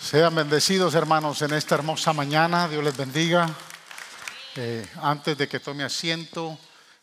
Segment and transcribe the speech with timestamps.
[0.00, 2.68] Sean bendecidos hermanos en esta hermosa mañana.
[2.68, 3.52] Dios les bendiga.
[4.54, 6.56] Eh, antes de que tome asiento,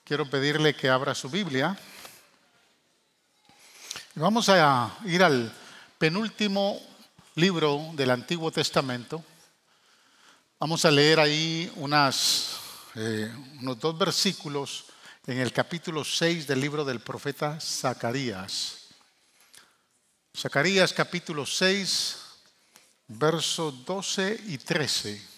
[0.06, 1.78] quiero pedirle que abra su Biblia.
[4.16, 5.54] Vamos a ir al
[5.98, 6.82] penúltimo
[7.36, 9.24] libro del Antiguo Testamento.
[10.58, 11.72] Vamos a leer ahí
[12.96, 13.32] eh,
[13.62, 14.86] unos dos versículos
[15.28, 18.88] en el capítulo 6 del libro del profeta Zacarías.
[20.36, 22.25] Zacarías capítulo 6,
[23.08, 25.36] versos 12 y 13.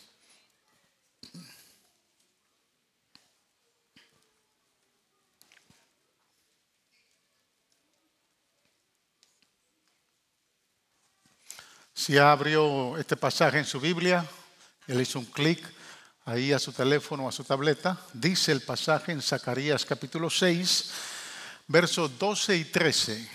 [11.94, 14.26] Si abrió este pasaje en su Biblia,
[14.88, 15.62] él hizo un clic
[16.24, 20.92] ahí a su teléfono a su tableta, dice el pasaje en Zacarías capítulo 6,
[21.68, 23.30] versos 12 y 13.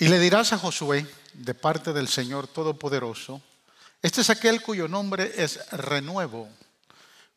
[0.00, 3.42] Y le dirás a Josué, de parte del Señor Todopoderoso,
[4.02, 6.48] este es aquel cuyo nombre es renuevo,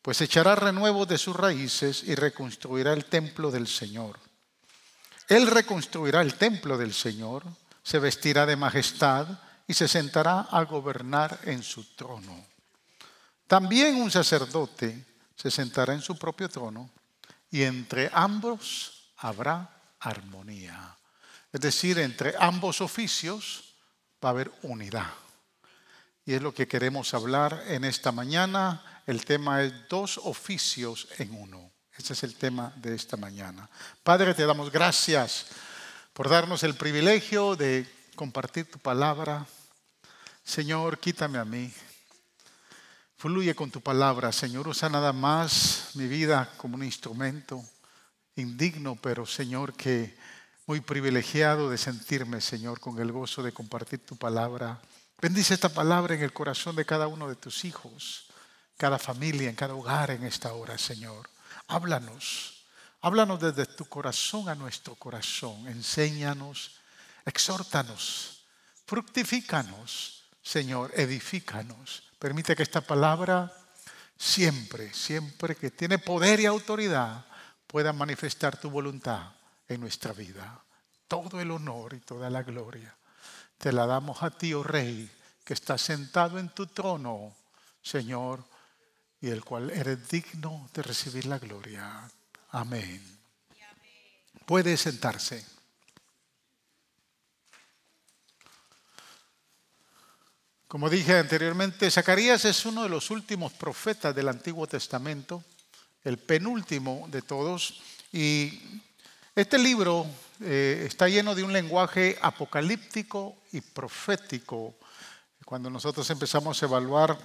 [0.00, 4.18] pues echará renuevo de sus raíces y reconstruirá el templo del Señor.
[5.28, 7.44] Él reconstruirá el templo del Señor,
[7.82, 9.26] se vestirá de majestad
[9.66, 12.46] y se sentará a gobernar en su trono.
[13.46, 15.04] También un sacerdote
[15.36, 16.90] se sentará en su propio trono
[17.50, 20.96] y entre ambos habrá armonía.
[21.52, 23.73] Es decir, entre ambos oficios
[24.24, 25.12] va a haber unidad.
[26.24, 29.02] Y es lo que queremos hablar en esta mañana.
[29.06, 31.70] El tema es dos oficios en uno.
[31.96, 33.68] Ese es el tema de esta mañana.
[34.02, 35.46] Padre, te damos gracias
[36.14, 39.46] por darnos el privilegio de compartir tu palabra.
[40.42, 41.70] Señor, quítame a mí.
[43.18, 44.66] Fluye con tu palabra, Señor.
[44.66, 47.62] Usa nada más mi vida como un instrumento
[48.36, 50.16] indigno, pero Señor, que
[50.66, 54.80] muy privilegiado de sentirme, Señor, con el gozo de compartir tu palabra.
[55.20, 58.26] Bendice esta palabra en el corazón de cada uno de tus hijos,
[58.78, 61.28] cada familia, en cada hogar en esta hora, Señor.
[61.68, 62.64] Háblanos,
[63.02, 65.68] háblanos desde tu corazón a nuestro corazón.
[65.68, 66.76] Enséñanos,
[67.26, 68.44] exhórtanos,
[68.86, 72.04] fructifícanos, Señor, edifícanos.
[72.18, 73.52] Permite que esta palabra
[74.16, 77.26] siempre, siempre que tiene poder y autoridad,
[77.66, 79.32] pueda manifestar tu voluntad
[79.68, 80.62] en nuestra vida.
[81.08, 82.94] Todo el honor y toda la gloria
[83.58, 85.10] te la damos a ti, oh Rey,
[85.44, 87.34] que estás sentado en tu trono,
[87.82, 88.44] Señor,
[89.20, 92.10] y el cual eres digno de recibir la gloria.
[92.50, 93.02] Amén.
[94.44, 95.46] Puede sentarse.
[100.68, 105.42] Como dije anteriormente, Zacarías es uno de los últimos profetas del Antiguo Testamento,
[106.02, 107.80] el penúltimo de todos,
[108.12, 108.82] y
[109.34, 110.06] este libro
[110.40, 114.76] eh, está lleno de un lenguaje apocalíptico y profético.
[115.44, 117.18] Cuando nosotros empezamos a evaluar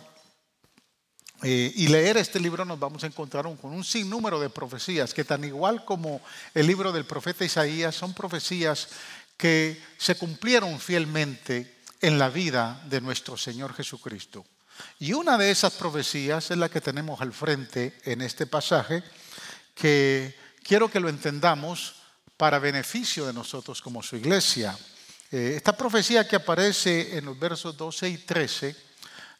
[1.43, 5.23] eh, y leer este libro nos vamos a encontrar con un sinnúmero de profecías que
[5.23, 6.19] tan igual como
[6.53, 8.89] el libro del profeta Isaías son profecías
[9.37, 14.45] que se cumplieron fielmente en la vida de nuestro Señor Jesucristo.
[14.97, 19.03] Y una de esas profecías es la que tenemos al frente en este pasaje,
[19.75, 21.98] que quiero que lo entendamos
[22.39, 24.73] para beneficio de nosotros como su iglesia.
[25.29, 28.73] Eh, esta profecía que aparece en los versos 12 y 13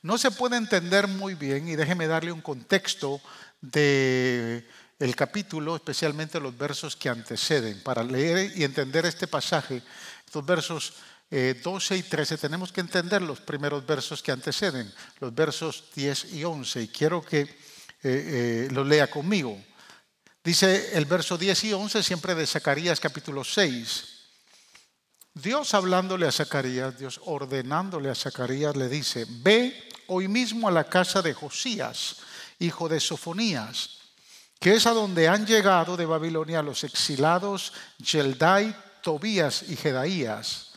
[0.01, 3.21] no se puede entender muy bien y déjeme darle un contexto
[3.61, 4.67] de
[4.99, 7.81] el capítulo, especialmente los versos que anteceden.
[7.83, 9.81] Para leer y entender este pasaje,
[10.25, 10.93] estos versos
[11.29, 16.33] 12 eh, y 13, tenemos que entender los primeros versos que anteceden, los versos 10
[16.33, 16.81] y 11.
[16.81, 17.47] Y quiero que
[18.03, 19.57] eh, los lea conmigo.
[20.43, 24.19] Dice el verso 10 y 11 siempre de Zacarías capítulo 6.
[25.33, 30.85] Dios hablándole a Zacarías, Dios ordenándole a Zacarías, le dice, ve hoy mismo a la
[30.85, 32.17] casa de Josías,
[32.57, 33.99] hijo de Sofonías,
[34.59, 40.71] que es a donde han llegado de Babilonia los exilados Yeldai, Tobías y Jedaías.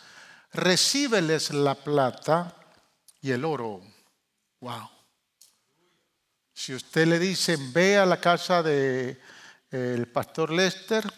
[0.52, 2.54] Recíbeles la plata
[3.20, 3.80] y el oro.
[4.60, 4.90] Wow.
[6.52, 9.18] Si usted le dice, ve a la casa de
[9.72, 11.10] el pastor Lester,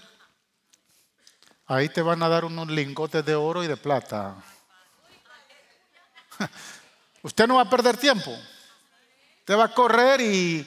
[1.66, 4.36] ahí te van a dar unos lingotes de oro y de plata.
[7.22, 8.30] Usted no va a perder tiempo.
[9.40, 10.66] Usted va a correr y,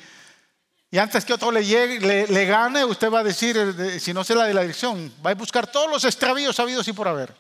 [1.00, 4.36] antes que otro le, llegue, le, gane, usted va a decir, eh, si no sé
[4.36, 7.34] la de la dirección, va a buscar todos los extravíos habidos y por haber.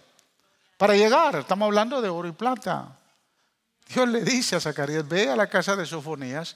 [0.78, 2.98] Para llegar, estamos hablando de oro y plata.
[3.88, 6.56] Dios le dice a Zacarías, ve a la casa de Sofonías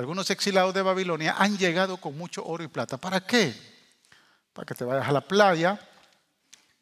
[0.00, 2.96] algunos exilados de Babilonia han llegado con mucho oro y plata.
[2.96, 3.54] ¿Para qué?
[4.52, 5.78] Para que te vayas a la playa,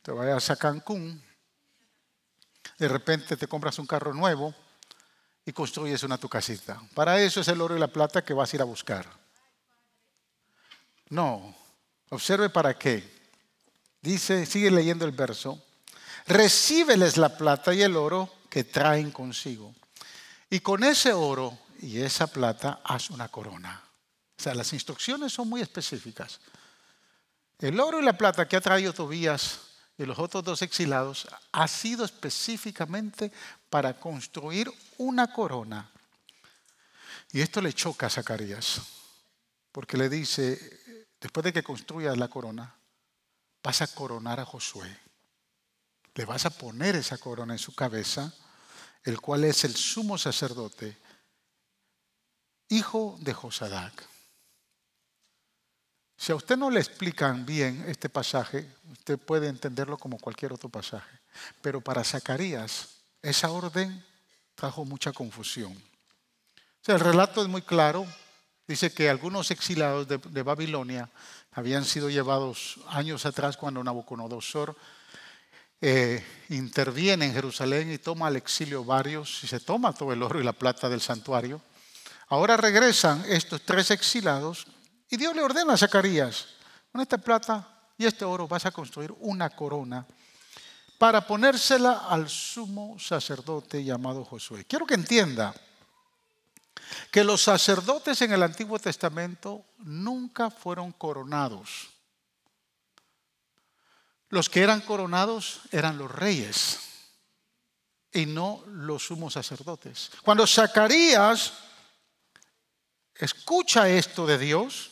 [0.03, 1.23] te vayas a Cancún,
[2.79, 4.55] de repente te compras un carro nuevo,
[5.49, 6.79] y construyes una tu casita.
[6.93, 9.06] Para eso es el oro y la plata que vas a ir a buscar.
[11.09, 11.56] No,
[12.11, 13.03] observe para qué.
[14.03, 15.64] Dice, sigue leyendo el verso,
[16.26, 19.75] recíbeles la plata y el oro que traen consigo.
[20.50, 23.83] Y con ese oro y esa plata haz una corona.
[24.39, 26.41] O sea, las instrucciones son muy específicas.
[27.59, 29.61] El oro y la plata que ha traído Tobías
[29.97, 33.33] y los otros dos exilados ha sido específicamente
[33.69, 35.91] para construir una corona.
[37.33, 38.81] Y esto le choca a Zacarías,
[39.73, 42.75] porque le dice, después de que construyas la corona,
[43.63, 44.97] vas a coronar a Josué.
[46.15, 48.33] Le vas a poner esa corona en su cabeza,
[49.03, 50.97] el cual es el sumo sacerdote,
[52.69, 54.09] hijo de Josadac.
[56.17, 60.69] Si a usted no le explican bien este pasaje, usted puede entenderlo como cualquier otro
[60.69, 61.20] pasaje.
[61.62, 62.88] Pero para Zacarías,
[63.23, 64.05] esa orden
[64.56, 65.73] trajo mucha confusión.
[66.87, 68.06] el relato es muy claro.
[68.67, 71.09] Dice que algunos exilados de, Babilonia
[71.53, 74.76] habían sido llevados años atrás cuando Nabucodonosor
[75.81, 80.41] eh, interviene en Jerusalén y toma al exilio varios y se toma todo el oro
[80.41, 81.62] y la plata del santuario.
[82.29, 84.67] Ahora regresan estos tres exilados
[85.09, 86.47] y Dios le ordena a Zacarías,
[86.93, 87.67] con esta plata
[87.97, 90.07] y este oro vas a construir una corona
[90.99, 94.65] para ponérsela al sumo sacerdote llamado Josué.
[94.65, 95.55] Quiero que entienda
[97.11, 101.89] que los sacerdotes en el Antiguo Testamento nunca fueron coronados.
[104.29, 106.81] Los que eran coronados eran los reyes
[108.13, 110.11] y no los sumos sacerdotes.
[110.23, 111.53] Cuando Zacarías
[113.19, 114.91] escucha esto de Dios,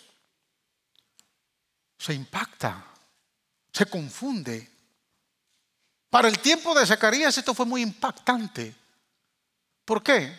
[1.99, 2.85] se impacta,
[3.73, 4.71] se confunde.
[6.11, 8.75] Para el tiempo de Zacarías esto fue muy impactante.
[9.85, 10.39] ¿Por qué?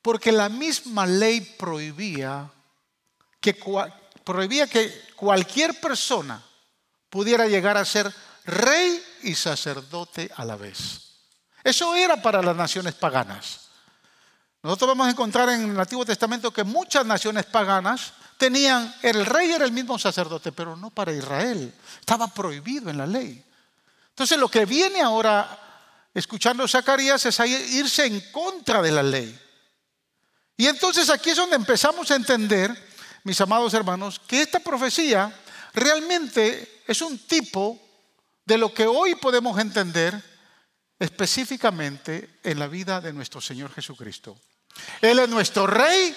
[0.00, 2.50] Porque la misma ley prohibía
[3.40, 3.58] que,
[4.24, 6.42] prohibía que cualquier persona
[7.10, 8.12] pudiera llegar a ser
[8.44, 11.08] rey y sacerdote a la vez.
[11.64, 13.67] Eso era para las naciones paganas.
[14.62, 19.52] Nosotros vamos a encontrar en el Antiguo Testamento que muchas naciones paganas tenían, el rey
[19.52, 21.72] era el mismo sacerdote, pero no para Israel.
[22.00, 23.44] Estaba prohibido en la ley.
[24.10, 25.58] Entonces lo que viene ahora
[26.12, 27.38] escuchando Zacarías es
[27.70, 29.38] irse en contra de la ley.
[30.56, 32.74] Y entonces aquí es donde empezamos a entender,
[33.22, 35.32] mis amados hermanos, que esta profecía
[35.72, 37.80] realmente es un tipo
[38.44, 40.20] de lo que hoy podemos entender
[40.98, 44.36] específicamente en la vida de nuestro Señor Jesucristo.
[45.00, 46.16] Él es nuestro rey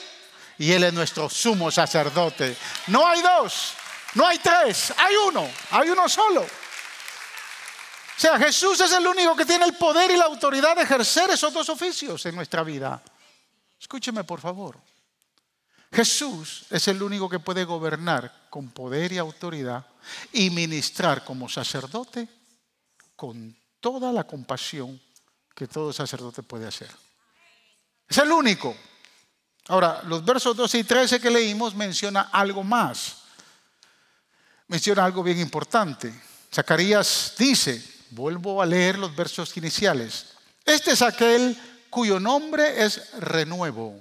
[0.58, 2.56] y Él es nuestro sumo sacerdote.
[2.88, 3.74] No hay dos,
[4.16, 6.42] no hay tres, hay uno, hay uno solo.
[6.42, 11.30] O sea, Jesús es el único que tiene el poder y la autoridad de ejercer
[11.32, 13.02] esos dos oficios en nuestra vida.
[13.80, 14.80] Escúcheme, por favor.
[15.92, 19.86] Jesús es el único que puede gobernar con poder y autoridad
[20.32, 22.30] y ministrar como sacerdote
[23.16, 25.02] con toda la compasión
[25.54, 26.90] que todo sacerdote puede hacer.
[28.08, 28.76] Es el único.
[29.68, 33.18] Ahora, los versos 12 y 13 que leímos menciona algo más.
[34.68, 36.14] Menciona algo bien importante.
[36.54, 40.28] Zacarías dice, vuelvo a leer los versos iniciales.
[40.66, 41.58] Este es aquel
[41.90, 44.00] cuyo nombre es renuevo,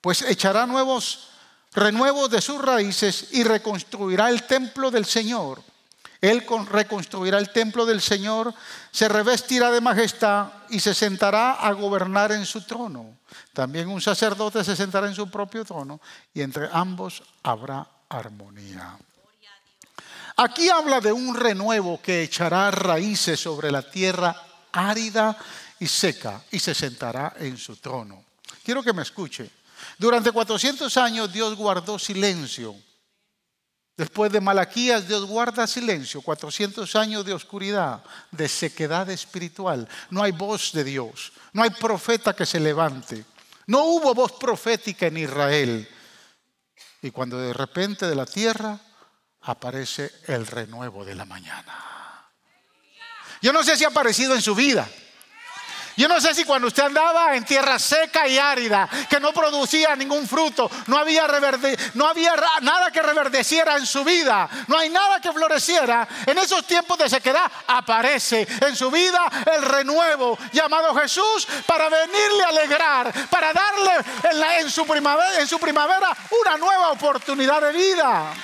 [0.00, 1.30] pues echará nuevos
[1.72, 5.62] renuevos de sus raíces y reconstruirá el templo del Señor
[6.30, 8.54] él reconstruirá el templo del Señor,
[8.90, 13.18] se revestirá de majestad y se sentará a gobernar en su trono.
[13.52, 16.00] También un sacerdote se sentará en su propio trono
[16.32, 18.96] y entre ambos habrá armonía.
[20.36, 24.34] Aquí habla de un renuevo que echará raíces sobre la tierra
[24.72, 25.36] árida
[25.78, 28.24] y seca y se sentará en su trono.
[28.64, 29.50] Quiero que me escuche.
[29.98, 32.74] Durante 400 años Dios guardó silencio
[33.96, 39.88] Después de Malaquías, Dios guarda silencio, 400 años de oscuridad, de sequedad espiritual.
[40.10, 43.24] No hay voz de Dios, no hay profeta que se levante.
[43.66, 45.88] No hubo voz profética en Israel.
[47.02, 48.78] Y cuando de repente de la tierra
[49.42, 52.30] aparece el renuevo de la mañana.
[53.40, 54.88] Yo no sé si ha aparecido en su vida.
[55.96, 59.94] Yo no sé si cuando usted andaba en tierra seca y árida, que no producía
[59.94, 61.26] ningún fruto, no había,
[62.62, 67.08] nada que reverdeciera en su vida, no hay nada que floreciera, en esos tiempos de
[67.08, 73.92] sequedad aparece en su vida el renuevo llamado Jesús para venirle a alegrar, para darle
[74.58, 76.08] en, su primavera, en su primavera
[76.42, 78.34] una nueva oportunidad de vida.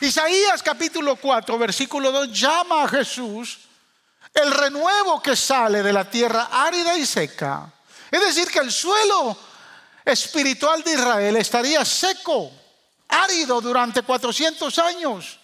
[0.00, 3.65] Isaías capítulo 4, versículo 2 llama a Jesús
[4.36, 7.72] el renuevo que sale de la tierra árida y seca
[8.10, 9.36] Es decir, que el suelo
[10.04, 12.52] espiritual de Israel estaría seco,
[13.08, 15.40] árido durante 400 años.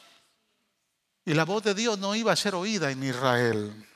[1.24, 3.88] Y la voz de Dios no iba a ser oída en Israel.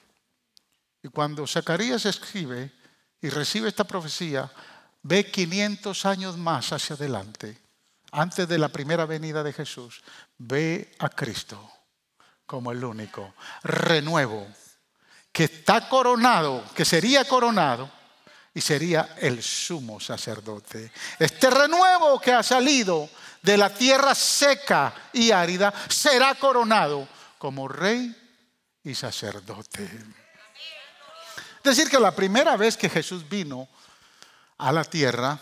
[1.02, 2.72] Y cuando Zacarías escribe
[3.20, 4.50] y recibe esta profecía,
[5.02, 7.60] ve 500 años más hacia adelante,
[8.12, 10.02] antes de la primera venida de Jesús,
[10.38, 11.70] ve a Cristo
[12.46, 14.46] como el único renuevo
[15.36, 17.90] que está coronado, que sería coronado
[18.54, 20.90] y sería el sumo sacerdote.
[21.18, 23.10] Este renuevo que ha salido
[23.42, 28.16] de la tierra seca y árida será coronado como rey
[28.82, 29.84] y sacerdote.
[29.84, 33.68] Es decir, que la primera vez que Jesús vino
[34.56, 35.38] a la tierra,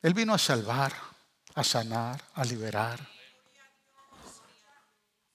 [0.00, 0.92] Él vino a salvar,
[1.56, 3.00] a sanar, a liberar,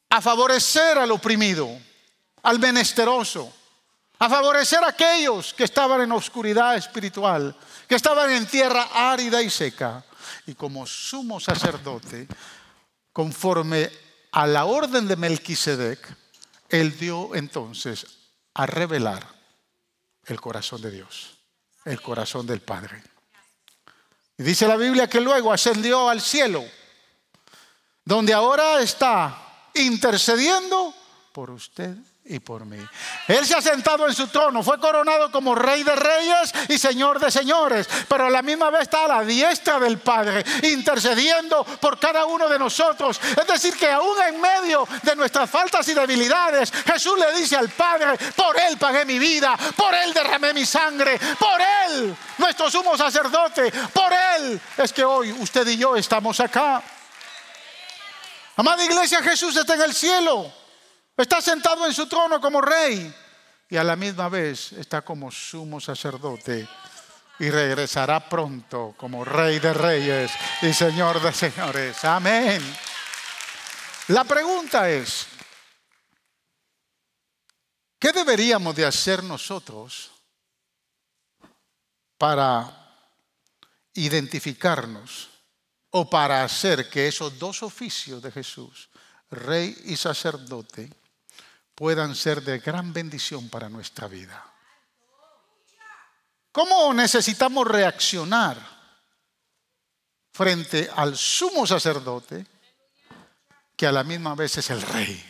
[0.10, 1.78] a favorecer al oprimido,
[2.46, 3.52] al menesteroso,
[4.20, 7.56] a favorecer a aquellos que estaban en oscuridad espiritual,
[7.88, 10.06] que estaban en tierra árida y seca.
[10.46, 12.28] Y como sumo sacerdote,
[13.12, 13.90] conforme
[14.32, 16.16] a la orden de Melquisedec,
[16.70, 18.06] él dio entonces
[18.54, 19.28] a revelar
[20.26, 21.38] el corazón de Dios,
[21.84, 23.02] el corazón del Padre.
[24.38, 26.64] Y dice la Biblia que luego ascendió al cielo,
[28.04, 29.36] donde ahora está
[29.74, 30.94] intercediendo
[31.34, 31.96] por usted
[32.28, 32.80] y por mí.
[33.28, 37.20] Él se ha sentado en su trono, fue coronado como rey de reyes y señor
[37.20, 42.00] de señores, pero a la misma vez está a la diestra del Padre, intercediendo por
[42.00, 43.20] cada uno de nosotros.
[43.22, 47.70] Es decir, que aún en medio de nuestras faltas y debilidades, Jesús le dice al
[47.70, 52.98] Padre, por Él pagué mi vida, por Él derramé mi sangre, por Él, nuestro sumo
[52.98, 56.82] sacerdote, por Él es que hoy usted y yo estamos acá.
[58.56, 60.65] Amada iglesia, Jesús está en el cielo.
[61.18, 63.14] Está sentado en su trono como rey
[63.70, 66.68] y a la misma vez está como sumo sacerdote
[67.40, 70.32] y regresará pronto como rey de reyes
[70.62, 72.04] y señor de señores.
[72.04, 72.62] Amén.
[74.10, 75.28] La pregunta es,
[77.98, 80.12] ¿qué deberíamos de hacer nosotros
[82.18, 82.86] para
[83.94, 85.30] identificarnos
[85.92, 88.90] o para hacer que esos dos oficios de Jesús,
[89.32, 90.90] rey y sacerdote,
[91.76, 94.44] puedan ser de gran bendición para nuestra vida.
[96.52, 98.58] ¿Cómo necesitamos reaccionar
[100.32, 102.48] frente al sumo sacerdote
[103.76, 105.22] que a la misma vez es el rey?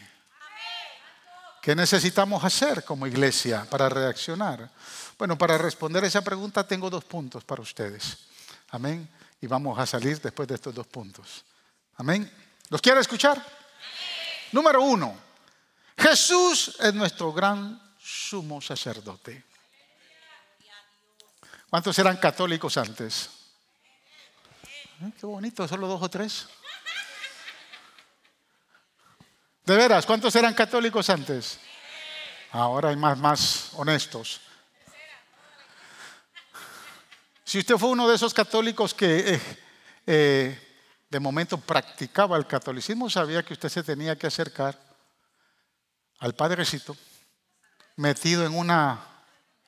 [1.63, 4.69] ¿Qué necesitamos hacer como iglesia para reaccionar?
[5.17, 8.19] Bueno, para responder esa pregunta tengo dos puntos para ustedes.
[8.69, 9.09] Amén.
[9.41, 11.43] Y vamos a salir después de estos dos puntos.
[11.95, 12.31] Amén.
[12.69, 13.43] ¿Los quiero escuchar?
[14.51, 15.24] Número uno,
[15.97, 19.43] Jesús es nuestro gran sumo sacerdote.
[21.69, 23.29] ¿Cuántos eran católicos antes?
[25.01, 25.11] ¿Eh?
[25.19, 26.47] Qué bonito, solo dos o tres.
[29.65, 31.59] De veras, ¿cuántos eran católicos antes?
[32.51, 34.39] Ahora hay más, más honestos.
[37.43, 39.41] Si usted fue uno de esos católicos que eh,
[40.05, 40.77] eh,
[41.09, 44.84] de momento practicaba el catolicismo, sabía que usted se tenía que acercar
[46.19, 46.95] al padrecito
[47.95, 48.99] metido en una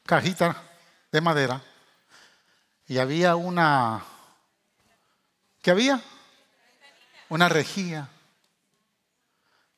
[0.05, 0.63] cajita
[1.11, 1.61] de madera
[2.87, 4.03] y había una,
[5.61, 6.01] ¿qué había?
[7.29, 8.07] Una rejilla.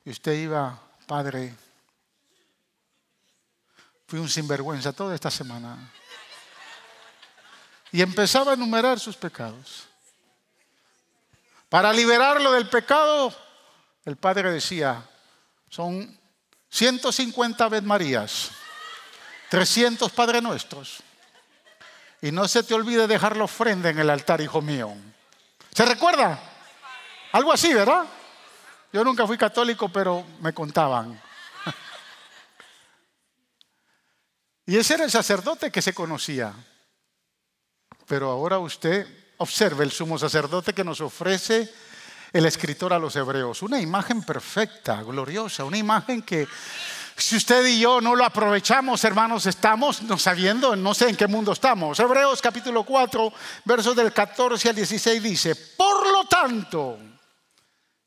[0.04, 1.54] Y usted iba, padre,
[4.06, 5.92] fui un sinvergüenza toda esta semana.
[7.90, 9.88] Y empezaba a enumerar sus pecados.
[11.68, 13.34] Para liberarlo del pecado,
[14.04, 15.04] el padre decía,
[15.68, 16.18] son
[16.70, 18.50] 150 Ave Marías,
[19.50, 21.02] 300 Padre Nuestros.
[22.22, 24.94] Y no se te olvide dejar la ofrenda en el altar, hijo mío.
[25.74, 26.38] ¿Se recuerda?
[27.32, 28.04] Algo así, ¿verdad?
[28.92, 31.20] Yo nunca fui católico, pero me contaban.
[34.66, 36.54] Y ese era el sacerdote que se conocía.
[38.06, 41.72] Pero ahora usted observe el sumo sacerdote que nos ofrece
[42.32, 43.62] el escritor a los hebreos.
[43.62, 46.46] Una imagen perfecta, gloriosa, una imagen que
[47.16, 51.26] si usted y yo no lo aprovechamos, hermanos, estamos no sabiendo, no sé en qué
[51.26, 51.98] mundo estamos.
[52.00, 53.32] Hebreos capítulo 4,
[53.64, 56.98] versos del 14 al 16 dice, por lo tanto,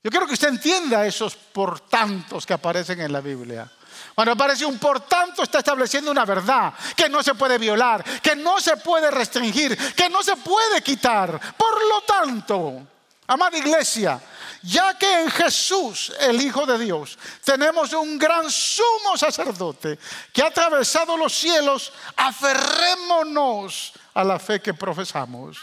[0.04, 3.72] yo quiero que usted entienda esos por tantos que aparecen en la Biblia.
[4.16, 8.36] Cuando aparece un por tanto está estableciendo una verdad que no se puede violar, que
[8.36, 11.40] no se puede restringir, que no se puede quitar.
[11.56, 12.88] Por lo tanto,
[13.26, 14.22] Amada iglesia,
[14.64, 19.98] ya que en Jesús, el Hijo de Dios, tenemos un gran sumo sacerdote
[20.34, 25.58] que ha atravesado los cielos, aferrémonos a la fe que profesamos.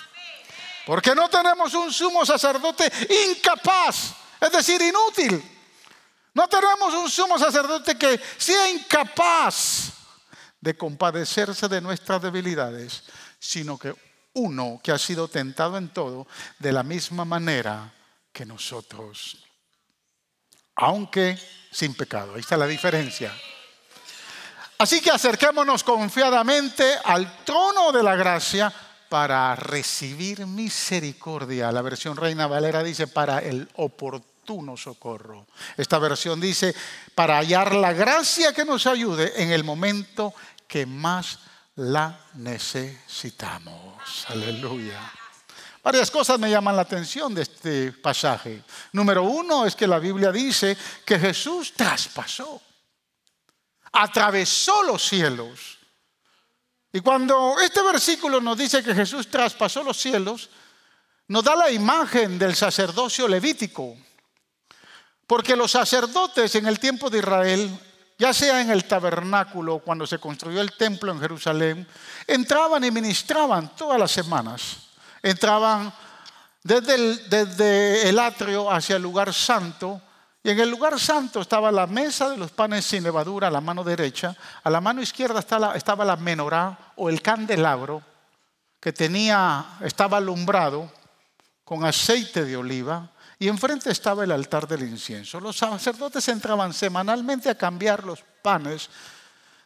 [0.86, 2.90] Porque no tenemos un sumo sacerdote
[3.28, 5.42] incapaz, es decir, inútil.
[6.32, 9.92] No tenemos un sumo sacerdote que sea incapaz
[10.60, 13.02] de compadecerse de nuestras debilidades,
[13.38, 13.94] sino que
[14.34, 16.26] uno que ha sido tentado en todo
[16.58, 17.92] de la misma manera
[18.32, 19.44] que nosotros,
[20.76, 21.38] aunque
[21.70, 22.34] sin pecado.
[22.34, 23.32] Ahí está la diferencia.
[24.78, 28.72] Así que acerquémonos confiadamente al trono de la gracia
[29.08, 31.72] para recibir misericordia.
[31.72, 35.46] La versión Reina Valera dice para el oportuno socorro.
[35.76, 36.74] Esta versión dice
[37.14, 40.32] para hallar la gracia que nos ayude en el momento
[40.66, 41.40] que más
[41.76, 44.26] la necesitamos.
[44.28, 45.00] Aleluya.
[45.82, 48.62] Varias cosas me llaman la atención de este pasaje.
[48.92, 52.60] Número uno es que la Biblia dice que Jesús traspasó,
[53.92, 55.78] atravesó los cielos.
[56.92, 60.50] Y cuando este versículo nos dice que Jesús traspasó los cielos,
[61.28, 63.96] nos da la imagen del sacerdocio levítico.
[65.26, 67.70] Porque los sacerdotes en el tiempo de Israel
[68.20, 71.86] ya sea en el tabernáculo, cuando se construyó el templo en Jerusalén,
[72.26, 74.76] entraban y ministraban todas las semanas.
[75.22, 75.90] Entraban
[76.62, 80.02] desde el, atrio hacia el lugar santo,
[80.42, 83.62] y en el lugar santo estaba la mesa de los panes sin levadura a la
[83.62, 85.40] mano derecha, a la mano izquierda
[85.74, 88.02] estaba la menorá o el candelabro
[88.78, 90.92] que tenía, estaba alumbrado
[91.64, 93.08] con aceite de oliva,
[93.40, 95.40] y enfrente estaba el altar del incienso.
[95.40, 98.90] Los sacerdotes entraban semanalmente a cambiar los panes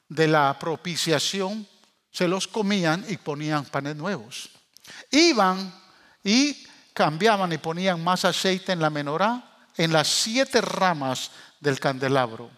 [0.09, 1.67] de la propiciación,
[2.13, 4.49] se los comían y ponían panes nuevos.
[5.11, 5.75] Iban
[6.23, 12.49] y cambiaban y ponían más aceite en la menorá, en las siete ramas del candelabro.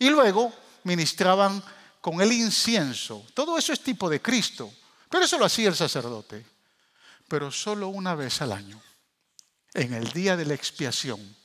[0.00, 0.52] Y luego
[0.82, 1.62] ministraban
[2.00, 3.24] con el incienso.
[3.32, 4.72] Todo eso es tipo de Cristo.
[5.08, 6.44] Pero eso lo hacía el sacerdote.
[7.28, 8.83] Pero solo una vez al año
[9.74, 11.36] en el día de la expiación,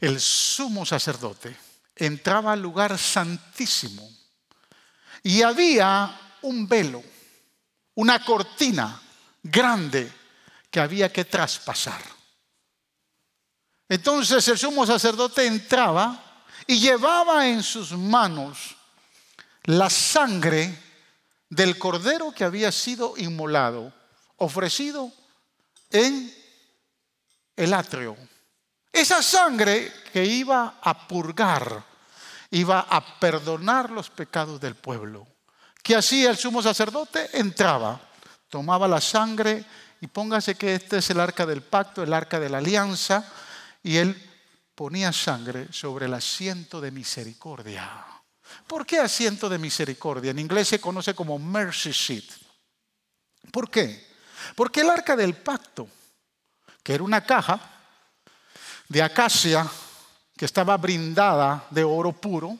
[0.00, 1.56] el sumo sacerdote
[1.94, 4.08] entraba al lugar santísimo
[5.22, 7.02] y había un velo,
[7.94, 9.00] una cortina
[9.42, 10.10] grande
[10.70, 12.02] que había que traspasar.
[13.88, 18.76] Entonces el sumo sacerdote entraba y llevaba en sus manos
[19.64, 20.78] la sangre
[21.48, 23.92] del cordero que había sido inmolado,
[24.36, 25.12] ofrecido
[25.90, 26.39] en
[27.60, 28.16] el atrio.
[28.90, 31.84] Esa sangre que iba a purgar,
[32.50, 35.26] iba a perdonar los pecados del pueblo.
[35.82, 37.38] ¿Qué hacía el sumo sacerdote?
[37.38, 38.00] Entraba,
[38.48, 39.64] tomaba la sangre
[40.00, 43.30] y póngase que este es el arca del pacto, el arca de la alianza,
[43.82, 44.16] y él
[44.74, 48.06] ponía sangre sobre el asiento de misericordia.
[48.66, 50.30] ¿Por qué asiento de misericordia?
[50.30, 52.24] En inglés se conoce como mercy seat.
[53.52, 54.08] ¿Por qué?
[54.56, 55.86] Porque el arca del pacto
[56.82, 57.60] que era una caja
[58.88, 59.66] de acacia
[60.36, 62.56] que estaba brindada de oro puro,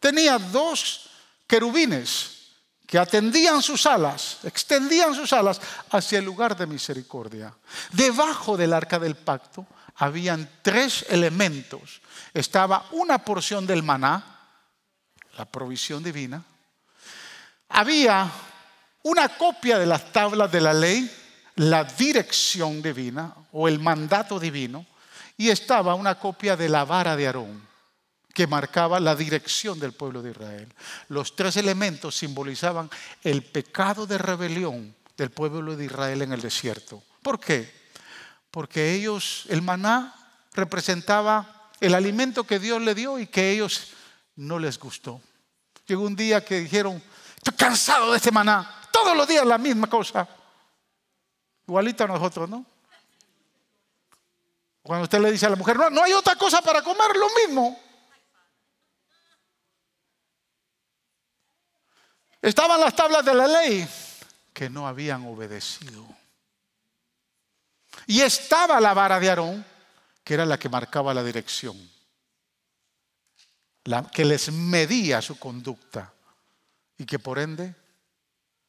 [0.00, 1.10] tenía dos
[1.46, 2.38] querubines
[2.86, 7.54] que atendían sus alas, extendían sus alas hacia el lugar de misericordia.
[7.92, 12.00] Debajo del arca del pacto habían tres elementos.
[12.34, 14.40] Estaba una porción del maná,
[15.38, 16.42] la provisión divina.
[17.68, 18.28] Había
[19.04, 21.08] una copia de las tablas de la ley,
[21.56, 24.86] la dirección divina o el mandato divino
[25.36, 27.68] y estaba una copia de la vara de Aarón
[28.32, 30.72] que marcaba la dirección del pueblo de Israel.
[31.08, 32.88] Los tres elementos simbolizaban
[33.22, 37.02] el pecado de rebelión del pueblo de Israel en el desierto.
[37.22, 37.72] ¿Por qué?
[38.50, 40.14] Porque ellos, el maná
[40.54, 43.88] representaba el alimento que Dios le dio y que ellos
[44.36, 45.20] no les gustó.
[45.86, 47.02] Llegó un día que dijeron,
[47.36, 50.28] estoy cansado de este maná, todos los días la misma cosa.
[51.70, 52.66] Igualito a nosotros, ¿no?
[54.82, 57.28] Cuando usted le dice a la mujer, no, no hay otra cosa para comer, lo
[57.46, 57.80] mismo.
[62.42, 63.88] Estaban las tablas de la ley
[64.52, 66.04] que no habían obedecido.
[68.08, 69.64] Y estaba la vara de Aarón,
[70.24, 71.78] que era la que marcaba la dirección,
[73.84, 76.12] la que les medía su conducta
[76.98, 77.76] y que por ende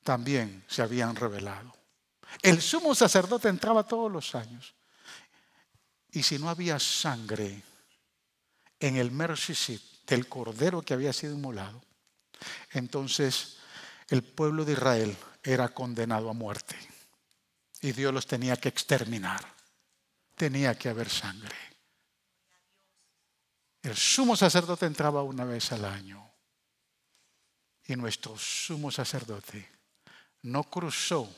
[0.03, 1.80] también se habían revelado.
[2.41, 4.73] El sumo sacerdote entraba todos los años.
[6.11, 7.61] Y si no había sangre
[8.79, 11.81] en el mercy del cordero que había sido inmolado,
[12.71, 13.57] entonces
[14.09, 16.75] el pueblo de Israel era condenado a muerte.
[17.81, 19.41] Y Dios los tenía que exterminar.
[20.35, 21.55] Tenía que haber sangre.
[23.81, 26.29] El sumo sacerdote entraba una vez al año.
[27.87, 29.69] Y nuestro sumo sacerdote
[30.43, 31.33] no cruzó,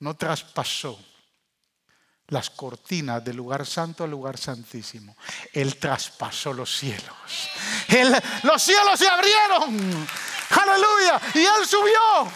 [0.00, 0.98] no traspasó
[2.28, 5.16] las cortinas del lugar santo al lugar santísimo.
[5.52, 7.48] Él traspasó los cielos.
[8.42, 10.06] los cielos se abrieron.
[10.50, 11.20] Aleluya.
[11.34, 12.30] Y él subió.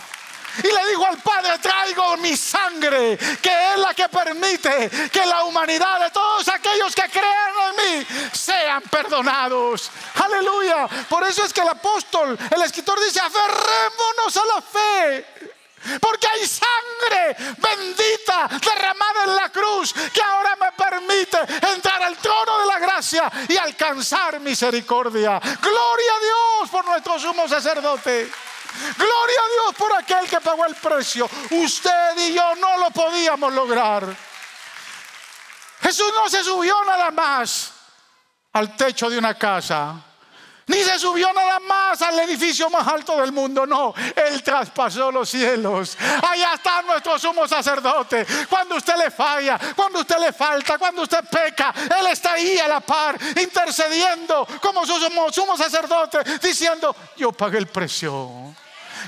[0.58, 5.44] Y le dijo al Padre, traigo mi sangre, que es la que permite que la
[5.44, 9.90] humanidad de todos aquellos que creen en mí sean perdonados.
[10.14, 10.88] Aleluya.
[11.08, 15.61] Por eso es que el apóstol, el escritor dice, aferrémonos a la fe.
[16.00, 21.38] Porque hay sangre bendita derramada en la cruz que ahora me permite
[21.74, 25.40] entrar al trono de la gracia y alcanzar misericordia.
[25.60, 28.30] Gloria a Dios por nuestro sumo sacerdote.
[28.96, 31.28] Gloria a Dios por aquel que pagó el precio.
[31.50, 34.16] Usted y yo no lo podíamos lograr.
[35.82, 37.72] Jesús no se subió nada más
[38.52, 40.11] al techo de una casa
[40.66, 43.94] ni se subió nada más al edificio más alto del mundo, no.
[44.14, 45.96] Él traspasó los cielos.
[46.22, 48.24] Allá está nuestro sumo sacerdote.
[48.48, 52.68] Cuando usted le falla, cuando usted le falta, cuando usted peca, Él está ahí a
[52.68, 54.98] la par, intercediendo como su
[55.30, 58.54] sumo, sacerdote, diciendo, yo pagué el precio.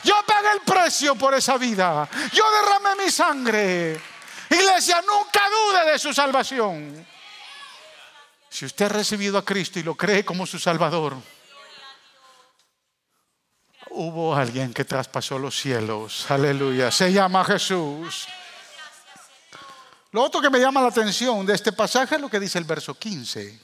[0.03, 2.09] Yo pagué el precio por esa vida.
[2.33, 4.01] Yo derramé mi sangre.
[4.51, 7.07] Iglesia, nunca dude de su salvación.
[8.49, 11.17] Si usted ha recibido a Cristo y lo cree como su Salvador,
[13.95, 16.31] hubo alguien que traspasó los cielos.
[16.31, 16.91] Aleluya.
[16.91, 18.27] Se llama Jesús.
[20.11, 22.65] Lo otro que me llama la atención de este pasaje es lo que dice el
[22.65, 23.59] verso 15.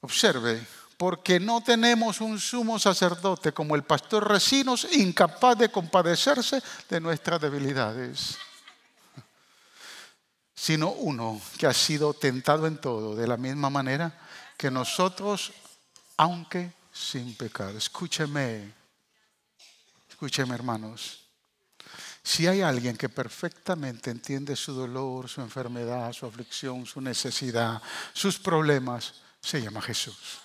[0.00, 0.64] Observe,
[0.96, 7.40] porque no tenemos un sumo sacerdote como el pastor Recinos, incapaz de compadecerse de nuestras
[7.40, 8.38] debilidades,
[10.54, 14.16] sino uno que ha sido tentado en todo, de la misma manera
[14.56, 15.52] que nosotros,
[16.16, 17.78] aunque sin pecado.
[17.78, 18.77] Escúcheme,
[20.18, 21.20] Escúcheme, hermanos.
[22.24, 27.80] Si hay alguien que perfectamente entiende su dolor, su enfermedad, su aflicción, su necesidad,
[28.12, 30.40] sus problemas, se llama Jesús.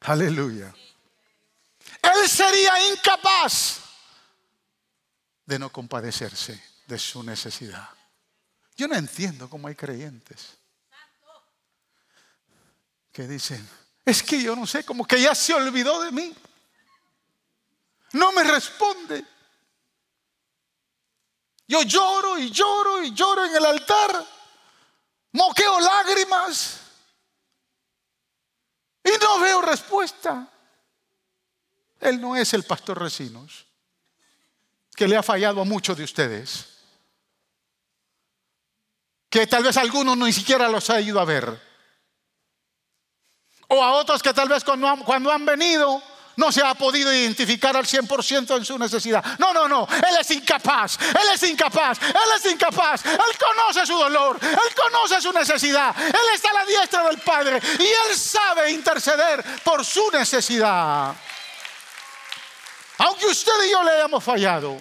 [0.00, 0.74] Aleluya.
[2.02, 3.80] Él sería incapaz
[5.46, 7.88] de no compadecerse de su necesidad.
[8.76, 10.58] Yo no entiendo cómo hay creyentes
[13.10, 13.66] que dicen,
[14.04, 16.34] es que yo no sé, como que ya se olvidó de mí.
[18.12, 19.24] No me responde.
[21.66, 24.26] Yo lloro y lloro y lloro en el altar.
[25.32, 26.80] Moqueo lágrimas.
[29.04, 30.48] Y no veo respuesta.
[32.00, 33.66] Él no es el pastor Recinos,
[34.94, 36.78] que le ha fallado a muchos de ustedes.
[39.28, 41.60] Que tal vez algunos ni siquiera los ha ido a ver.
[43.68, 46.02] O a otros que tal vez cuando cuando han venido
[46.38, 49.24] no se ha podido identificar al 100% en su necesidad.
[49.40, 49.88] No, no, no.
[49.90, 50.96] Él es incapaz.
[51.00, 52.00] Él es incapaz.
[52.00, 53.04] Él es incapaz.
[53.06, 54.38] Él conoce su dolor.
[54.40, 55.92] Él conoce su necesidad.
[55.98, 57.60] Él está a la diestra del Padre.
[57.80, 61.12] Y Él sabe interceder por su necesidad.
[62.98, 64.80] Aunque usted y yo le hayamos fallado.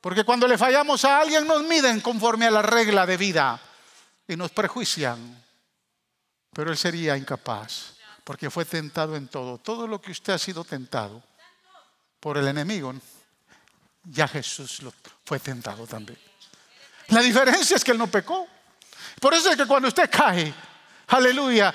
[0.00, 3.60] Porque cuando le fallamos a alguien nos miden conforme a la regla de vida
[4.26, 5.44] y nos prejuician.
[6.52, 7.91] Pero Él sería incapaz
[8.24, 9.58] porque fue tentado en todo.
[9.58, 11.22] Todo lo que usted ha sido tentado
[12.20, 12.94] por el enemigo,
[14.04, 14.92] ya Jesús lo
[15.24, 16.18] fue tentado también.
[17.08, 18.46] La diferencia es que él no pecó.
[19.20, 20.52] Por eso es que cuando usted cae,
[21.08, 21.72] aleluya,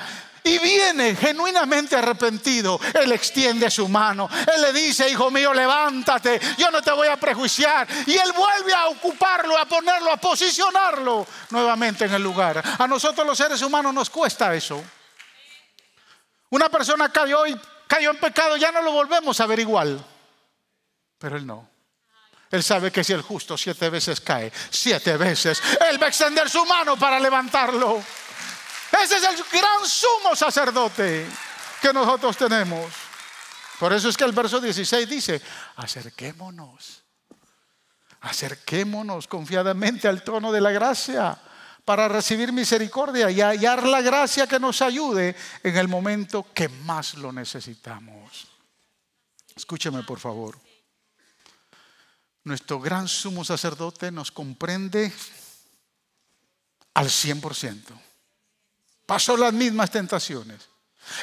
[0.47, 4.29] y viene genuinamente arrepentido, Él extiende su mano.
[4.55, 7.87] Él le dice, hijo mío, levántate, yo no te voy a prejuiciar.
[8.05, 12.63] Y Él vuelve a ocuparlo, a ponerlo, a posicionarlo nuevamente en el lugar.
[12.79, 14.83] A nosotros los seres humanos nos cuesta eso.
[16.49, 20.03] Una persona cayó y cayó en pecado, ya no lo volvemos a ver igual.
[21.17, 21.69] Pero él no.
[22.49, 26.49] Él sabe que si el justo siete veces cae, siete veces, él va a extender
[26.49, 28.01] su mano para levantarlo.
[29.03, 31.27] Ese es el gran sumo sacerdote
[31.81, 32.93] que nosotros tenemos.
[33.79, 35.41] Por eso es que el verso 16 dice,
[35.75, 37.03] acerquémonos,
[38.21, 41.37] acerquémonos confiadamente al trono de la gracia
[41.87, 47.13] para recibir misericordia y hallar la gracia que nos ayude en el momento que más
[47.13, 48.45] lo necesitamos.
[49.55, 50.59] Escúcheme por favor.
[52.43, 55.13] Nuestro gran sumo sacerdote nos comprende
[56.95, 57.83] al 100%.
[59.05, 60.67] Pasó las mismas tentaciones.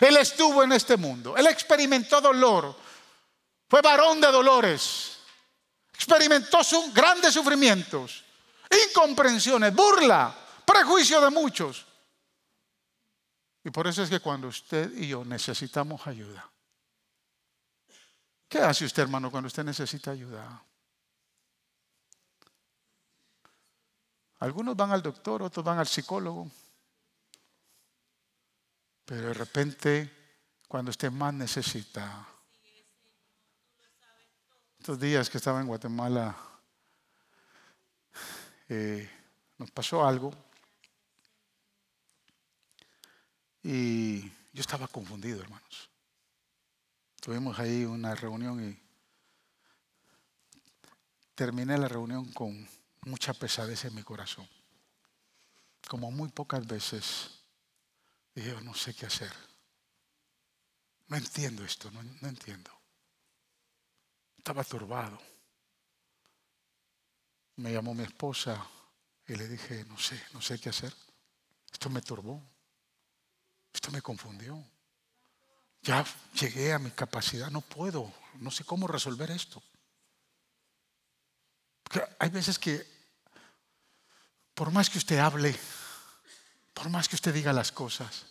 [0.01, 1.37] Él estuvo en este mundo.
[1.37, 2.75] Él experimentó dolor.
[3.69, 5.19] Fue varón de dolores.
[5.93, 6.61] Experimentó
[6.95, 8.25] grandes sufrimientos,
[8.71, 10.39] incomprensiones, burla
[10.75, 11.87] prejuicio de muchos.
[13.63, 16.51] Y por eso es que cuando usted y yo necesitamos ayuda,
[18.49, 20.63] ¿qué hace usted, hermano, cuando usted necesita ayuda?
[24.41, 26.51] Algunos van al doctor, otros van al psicólogo.
[29.07, 30.11] Pero de repente,
[30.69, 32.27] cuando usted más necesita,
[34.79, 36.37] estos días que estaba en Guatemala,
[38.69, 39.11] eh,
[39.57, 40.45] nos pasó algo
[43.65, 44.21] y
[44.53, 45.91] yo estaba confundido, hermanos.
[47.21, 48.79] Tuvimos ahí una reunión y
[51.35, 52.69] terminé la reunión con
[53.07, 54.47] mucha pesadez en mi corazón.
[55.89, 57.41] Como muy pocas veces
[58.35, 59.33] dije, yo no sé qué hacer.
[61.09, 62.71] No entiendo esto, no, no entiendo.
[64.37, 65.19] Estaba turbado.
[67.57, 68.67] Me llamó mi esposa
[69.27, 70.95] y le dije, no sé, no sé qué hacer.
[71.73, 72.54] Esto me turbó.
[73.75, 74.65] Esto me confundió.
[75.83, 79.63] Ya llegué a mi capacidad, no puedo, no sé cómo resolver esto.
[82.19, 82.87] hay veces que
[84.55, 85.55] por más que usted hable,
[86.73, 88.27] por más que usted diga las cosas,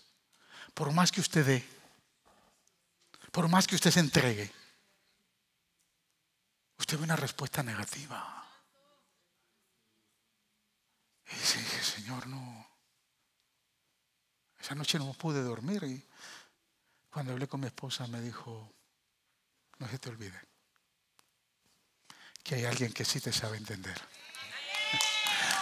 [0.73, 1.69] por más que usted dé,
[3.31, 4.51] por más que usted se entregue,
[6.77, 8.39] usted ve una respuesta negativa.
[11.31, 12.72] Y dice, Señor, no.
[14.63, 16.01] Esa noche no pude dormir y
[17.11, 18.73] cuando hablé con mi esposa me dijo,
[19.77, 20.39] no se te olvide
[22.41, 23.99] que hay alguien que sí te sabe entender.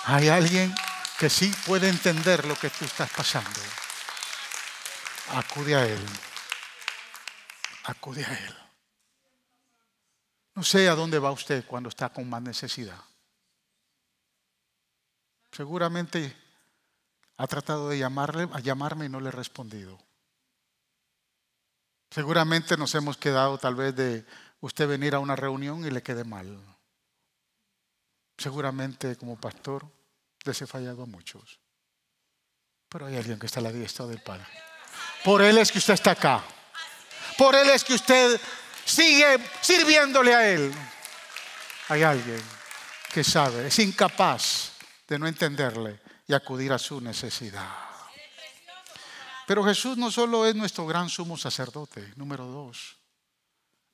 [0.05, 0.73] Hay alguien
[1.17, 3.59] que sí puede entender lo que tú estás pasando.
[5.29, 6.05] Acude a Él.
[7.85, 8.57] Acude a Él.
[10.55, 12.99] No sé a dónde va usted cuando está con más necesidad.
[15.51, 16.50] Seguramente
[17.41, 19.97] ha tratado de llamarle, a llamarme y no le he respondido.
[22.12, 24.27] Seguramente nos hemos quedado tal vez de
[24.60, 26.56] usted venir a una reunión y le quede mal.
[28.38, 29.88] Seguramente como pastor
[30.43, 31.60] les he fallado a muchos.
[32.88, 34.45] Pero hay alguien que está a la diestra del Padre.
[35.23, 36.43] Por Él es que usted está acá.
[37.39, 38.39] Por Él es que usted
[38.86, 40.71] sigue sirviéndole a Él.
[41.89, 42.39] Hay alguien
[43.12, 44.73] que sabe, es incapaz
[45.08, 46.00] de no entenderle
[46.31, 47.67] y acudir a su necesidad.
[49.45, 52.95] Pero Jesús no solo es nuestro gran sumo sacerdote, número dos,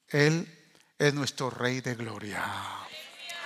[0.08, 0.48] Él
[1.00, 2.46] es nuestro Rey de gloria.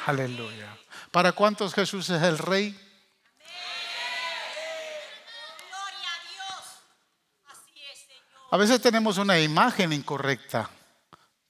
[0.08, 0.78] Aleluya.
[1.10, 2.78] ¿Para cuántos Jesús es el Rey?
[8.52, 10.70] A veces tenemos una imagen incorrecta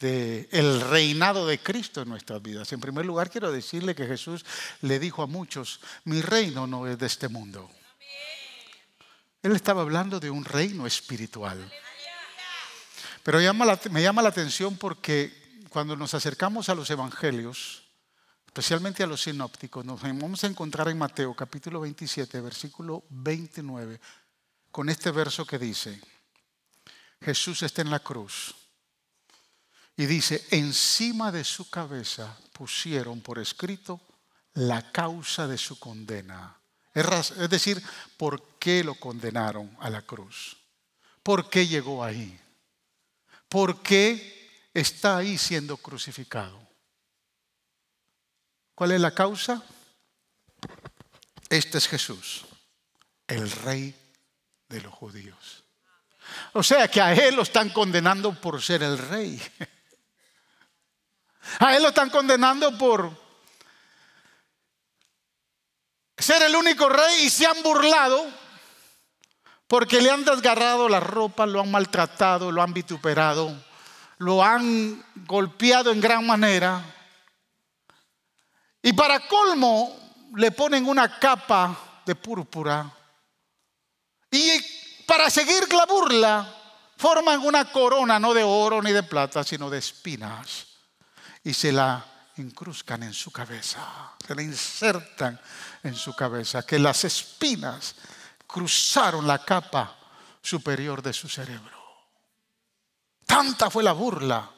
[0.01, 2.71] el reinado de Cristo en nuestras vidas.
[2.73, 4.45] En primer lugar, quiero decirle que Jesús
[4.81, 7.69] le dijo a muchos, mi reino no es de este mundo.
[9.43, 11.71] Él estaba hablando de un reino espiritual.
[13.23, 13.39] Pero
[13.91, 17.83] me llama la atención porque cuando nos acercamos a los evangelios,
[18.45, 23.99] especialmente a los sinópticos, nos vamos a encontrar en Mateo capítulo 27, versículo 29,
[24.71, 26.01] con este verso que dice,
[27.21, 28.55] Jesús está en la cruz
[30.01, 34.01] y dice, encima de su cabeza pusieron por escrito
[34.55, 36.59] la causa de su condena.
[36.91, 37.79] Es decir,
[38.17, 40.57] ¿por qué lo condenaron a la cruz?
[41.21, 42.35] ¿Por qué llegó ahí?
[43.47, 46.59] ¿Por qué está ahí siendo crucificado?
[48.73, 49.63] ¿Cuál es la causa?
[51.47, 52.47] Este es Jesús,
[53.27, 53.95] el rey
[54.67, 55.63] de los judíos.
[56.53, 59.39] O sea que a él lo están condenando por ser el rey.
[61.59, 63.11] A él lo están condenando por
[66.17, 68.25] ser el único rey y se han burlado
[69.67, 73.55] porque le han desgarrado la ropa, lo han maltratado, lo han vituperado,
[74.17, 76.83] lo han golpeado en gran manera.
[78.81, 82.91] Y para colmo le ponen una capa de púrpura.
[84.29, 84.51] Y
[85.05, 86.55] para seguir la burla
[86.97, 90.70] forman una corona no de oro ni de plata, sino de espinas
[91.43, 92.05] y se la
[92.37, 95.39] incruscan en su cabeza, se la insertan
[95.83, 97.95] en su cabeza, que las espinas
[98.47, 99.97] cruzaron la capa
[100.41, 101.79] superior de su cerebro.
[103.25, 104.49] Tanta fue la burla.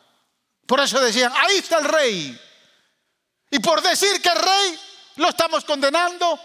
[0.66, 2.42] Por eso decían, ahí está el rey.
[3.52, 4.80] Y por decir que el rey
[5.18, 6.40] lo estamos condenando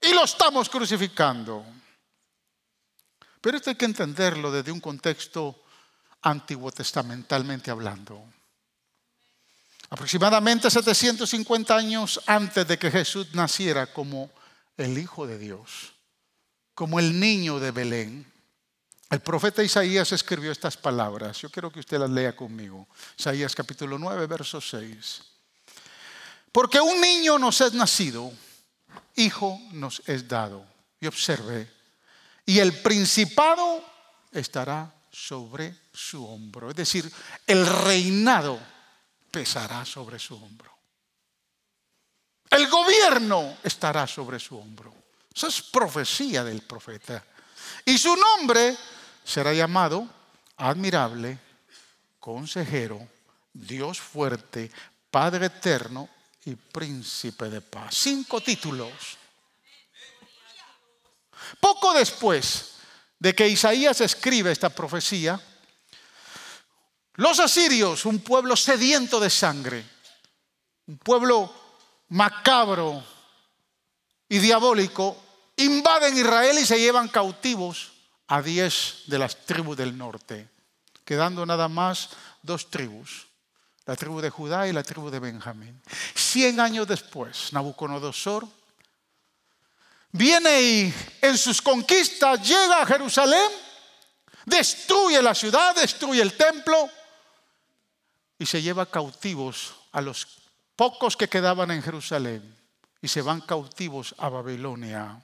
[0.00, 1.64] y lo estamos crucificando.
[3.40, 5.62] Pero esto hay que entenderlo desde un contexto
[6.22, 8.24] antiguo testamentalmente hablando.
[9.94, 14.28] Aproximadamente 750 años antes de que Jesús naciera como
[14.76, 15.94] el Hijo de Dios,
[16.74, 18.26] como el niño de Belén,
[19.08, 21.38] El profeta Isaías escribió estas palabras.
[21.38, 22.88] Yo quiero que usted las lea conmigo.
[23.16, 25.22] Isaías capítulo 9, verso 6.
[26.50, 28.32] Porque un niño nos es nacido,
[29.14, 30.66] hijo nos es dado.
[30.98, 31.70] Y observe,
[32.44, 33.84] y el principado
[34.32, 36.70] estará sobre su hombro.
[36.70, 37.08] Es decir,
[37.46, 38.73] el reinado
[39.34, 40.70] pesará sobre su hombro.
[42.48, 44.94] El gobierno estará sobre su hombro.
[45.34, 47.24] Esa es profecía del profeta.
[47.84, 48.76] Y su nombre
[49.24, 50.08] será llamado
[50.58, 51.36] admirable,
[52.20, 53.08] consejero,
[53.52, 54.70] Dios fuerte,
[55.10, 56.08] Padre eterno
[56.44, 57.92] y príncipe de paz.
[57.92, 59.18] Cinco títulos.
[61.58, 62.74] Poco después
[63.18, 65.40] de que Isaías escribe esta profecía,
[67.16, 69.84] los asirios, un pueblo sediento de sangre,
[70.86, 71.52] un pueblo
[72.08, 73.02] macabro
[74.28, 75.16] y diabólico,
[75.56, 77.92] invaden Israel y se llevan cautivos
[78.26, 80.48] a diez de las tribus del norte,
[81.04, 82.10] quedando nada más
[82.42, 83.26] dos tribus,
[83.86, 85.80] la tribu de Judá y la tribu de Benjamín.
[86.14, 88.48] Cien años después, Nabucodonosor
[90.10, 93.50] viene y en sus conquistas llega a Jerusalén,
[94.46, 96.90] destruye la ciudad, destruye el templo
[98.38, 100.44] y se lleva cautivos a los
[100.76, 102.56] pocos que quedaban en Jerusalén
[103.00, 105.20] y se van cautivos a Babilonia.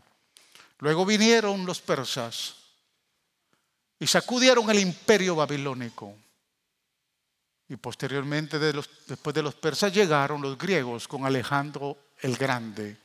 [0.78, 2.56] Luego vinieron los persas
[3.98, 6.14] y sacudieron el imperio babilónico.
[7.68, 12.96] Y posteriormente, después de los persas, llegaron los griegos con Alejandro el Grande.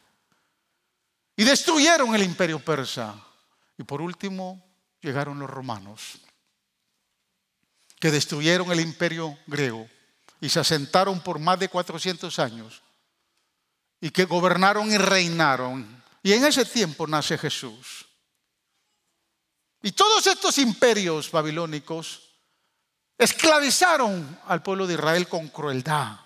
[1.36, 3.16] Y destruyeron el imperio persa.
[3.78, 4.66] Y por último,
[5.02, 6.20] llegaron los romanos,
[8.00, 9.88] que destruyeron el imperio griego
[10.46, 12.84] y se asentaron por más de 400 años
[14.00, 16.04] y que gobernaron y reinaron.
[16.22, 18.06] Y en ese tiempo nace Jesús.
[19.82, 22.30] Y todos estos imperios babilónicos
[23.18, 26.20] esclavizaron al pueblo de Israel con crueldad,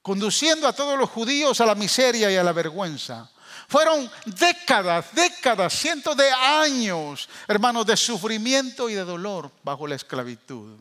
[0.00, 3.30] conduciendo a todos los judíos a la miseria y a la vergüenza.
[3.68, 10.78] Fueron décadas, décadas, cientos de años, hermanos, de sufrimiento y de dolor bajo la esclavitud.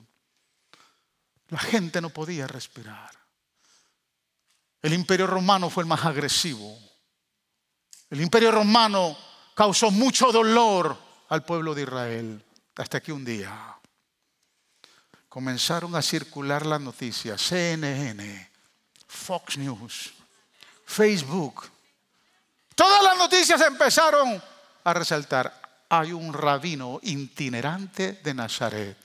[1.49, 3.11] La gente no podía respirar.
[4.81, 6.77] El imperio romano fue el más agresivo.
[8.09, 9.17] El imperio romano
[9.55, 10.97] causó mucho dolor
[11.29, 12.45] al pueblo de Israel.
[12.77, 13.75] Hasta que un día
[15.29, 18.51] comenzaron a circular las noticias, CNN,
[19.07, 20.13] Fox News,
[20.85, 21.69] Facebook.
[22.75, 24.41] Todas las noticias empezaron
[24.83, 29.04] a resaltar, hay un rabino itinerante de Nazaret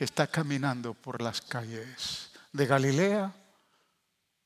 [0.00, 3.30] que está caminando por las calles de Galilea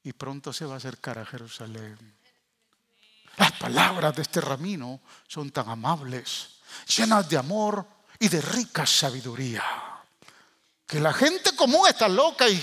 [0.02, 1.96] y pronto se va a acercar a Jerusalén.
[3.36, 6.58] Las palabras de este ramino son tan amables,
[6.96, 7.86] llenas de amor
[8.18, 9.62] y de rica sabiduría,
[10.84, 12.60] que la gente común está loca y,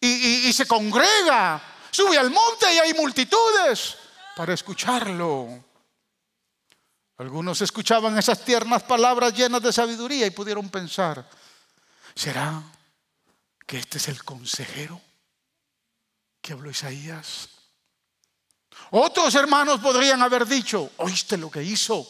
[0.00, 3.98] y, se congrega, sube al monte y hay multitudes
[4.34, 5.62] para escucharlo.
[7.18, 11.28] Algunos escuchaban esas tiernas palabras llenas de sabiduría y pudieron pensar,
[12.18, 12.60] ¿será
[13.64, 15.00] que este es el consejero
[16.42, 17.48] que habló Isaías?
[18.90, 22.06] Otros hermanos podrían haber dicho, oíste lo que hizo.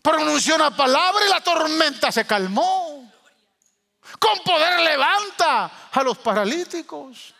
[0.00, 3.12] Pronunció una palabra y la tormenta se calmó.
[4.20, 7.34] Con poder levanta a los paralíticos.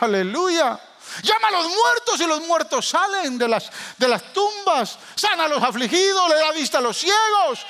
[0.00, 0.78] Aleluya.
[1.22, 4.98] Llama a los muertos y los muertos salen de las, de las tumbas.
[5.14, 7.64] Sana a los afligidos, le da vista a los ciegos.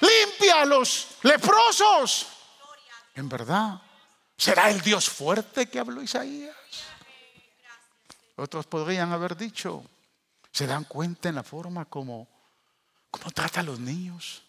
[0.00, 2.26] Limpia a los leprosos.
[3.14, 3.80] En verdad,
[4.36, 6.54] ¿será el Dios fuerte que habló Isaías?
[8.36, 9.84] Otros podrían haber dicho,
[10.52, 12.28] ¿se dan cuenta en la forma como,
[13.10, 14.44] como trata a los niños?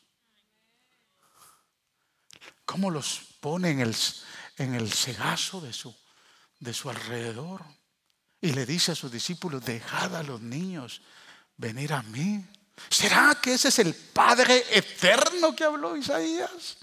[2.65, 3.95] ¿Cómo los pone en el,
[4.57, 5.95] en el cegazo de su,
[6.59, 7.63] de su alrededor?
[8.41, 11.01] Y le dice a sus discípulos, dejad a los niños
[11.57, 12.45] venir a mí.
[12.89, 16.77] ¿Será que ese es el Padre eterno que habló Isaías?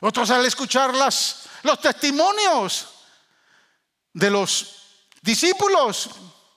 [0.00, 2.88] Otros al escuchar las, los testimonios
[4.12, 4.76] de los
[5.22, 6.10] discípulos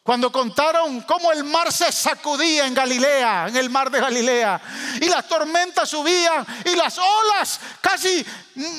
[0.08, 4.62] cuando contaron cómo el mar se sacudía en Galilea, en el mar de Galilea,
[5.01, 8.26] y las tormentas subían y las olas casi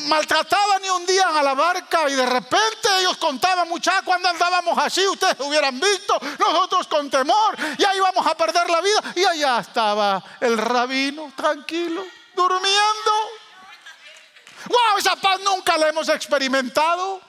[0.07, 5.07] maltrataban y hundían a la barca, y de repente ellos contaban, muchachos, cuando andábamos así,
[5.07, 10.25] ustedes hubieran visto, nosotros con temor, ya íbamos a perder la vida, y allá estaba
[10.41, 13.13] el rabino, tranquilo, durmiendo.
[14.67, 14.99] ¡Wow!
[14.99, 17.21] Esa paz nunca la hemos experimentado.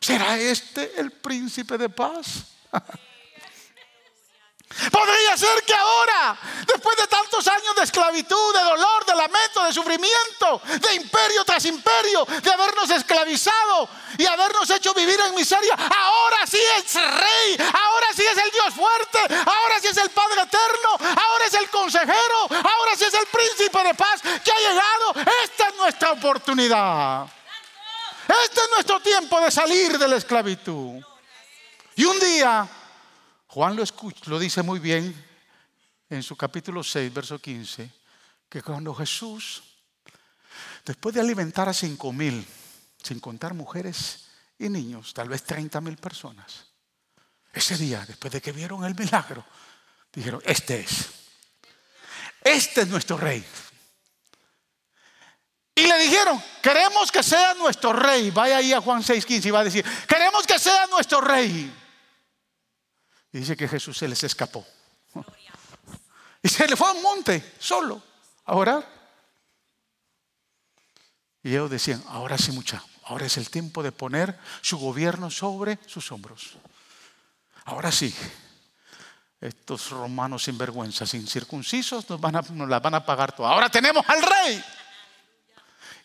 [0.00, 2.53] ¿Será este el príncipe de paz?
[4.90, 9.72] Podría ser que ahora, después de tantos años de esclavitud, de dolor, de lamento, de
[9.72, 16.46] sufrimiento, de imperio tras imperio, de habernos esclavizado y habernos hecho vivir en miseria, ahora
[16.46, 21.18] sí es rey, ahora sí es el Dios fuerte, ahora sí es el Padre eterno,
[21.22, 25.30] ahora es el consejero, ahora sí es el príncipe de paz que ha llegado.
[25.44, 27.26] Esta es nuestra oportunidad.
[28.44, 31.13] Este es nuestro tiempo de salir de la esclavitud.
[31.96, 32.68] Y un día
[33.54, 35.14] Juan lo, escucha, lo dice muy bien
[36.10, 37.88] en su capítulo 6, verso 15,
[38.48, 39.62] que cuando Jesús,
[40.84, 42.44] después de alimentar a cinco mil,
[43.00, 44.26] sin contar mujeres
[44.58, 46.66] y niños, tal vez 30 mil personas,
[47.52, 49.44] ese día, después de que vieron el milagro,
[50.12, 51.10] dijeron, este es,
[52.42, 53.44] este es nuestro rey.
[55.76, 58.32] Y le dijeron, queremos que sea nuestro rey.
[58.32, 61.83] Vaya ahí a Juan 6:15 y va a decir, queremos que sea nuestro rey.
[63.34, 64.64] Y dice que Jesús se les escapó.
[66.40, 68.00] Y se le fue a un monte solo
[68.44, 68.88] a orar.
[71.42, 75.80] Y ellos decían, ahora sí mucha, ahora es el tiempo de poner su gobierno sobre
[75.84, 76.58] sus hombros.
[77.64, 78.14] Ahora sí,
[79.40, 83.48] estos romanos sinvergüenzas, incircuncisos, nos, van a, nos las van a pagar todo.
[83.48, 84.64] Ahora tenemos al rey.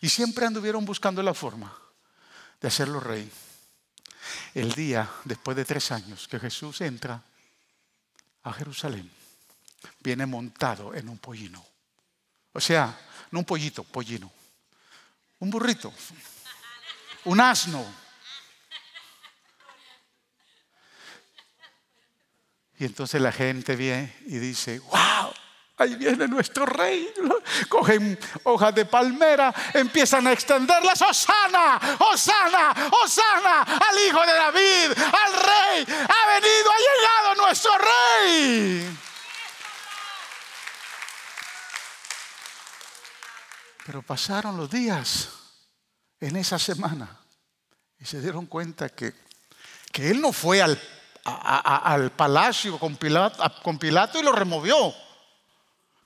[0.00, 1.72] Y siempre anduvieron buscando la forma
[2.60, 3.30] de hacerlo rey
[4.54, 7.22] el día, después de tres años, que Jesús entra
[8.42, 9.10] a Jerusalén,
[10.00, 11.64] viene montado en un pollino.
[12.52, 12.98] O sea,
[13.30, 14.30] no un pollito, pollino.
[15.38, 15.92] Un burrito.
[17.24, 17.84] Un asno.
[22.78, 25.29] Y entonces la gente viene y dice, wow,
[25.80, 27.10] Ahí viene nuestro rey.
[27.70, 31.00] Cogen hojas de palmera, empiezan a extenderlas.
[31.00, 35.86] Osana, Osana, Osana al hijo de David, al rey.
[36.06, 38.98] Ha venido, ha llegado nuestro rey.
[43.86, 45.30] Pero pasaron los días
[46.20, 47.08] en esa semana
[47.98, 49.14] y se dieron cuenta que,
[49.90, 50.78] que él no fue al,
[51.24, 54.94] al palacio con Pilato, con Pilato y lo removió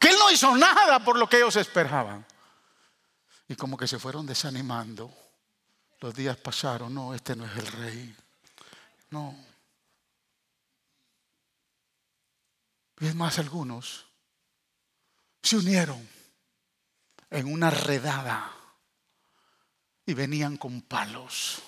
[0.04, 2.26] que él no hizo nada por lo que ellos esperaban.
[3.48, 5.10] Y como que se fueron desanimando.
[5.98, 8.16] Los días pasaron, no, este no es el rey.
[9.08, 9.34] No.
[13.00, 14.04] Y es más, algunos
[15.42, 16.06] se unieron
[17.30, 18.52] en una redada
[20.04, 21.62] y venían con palos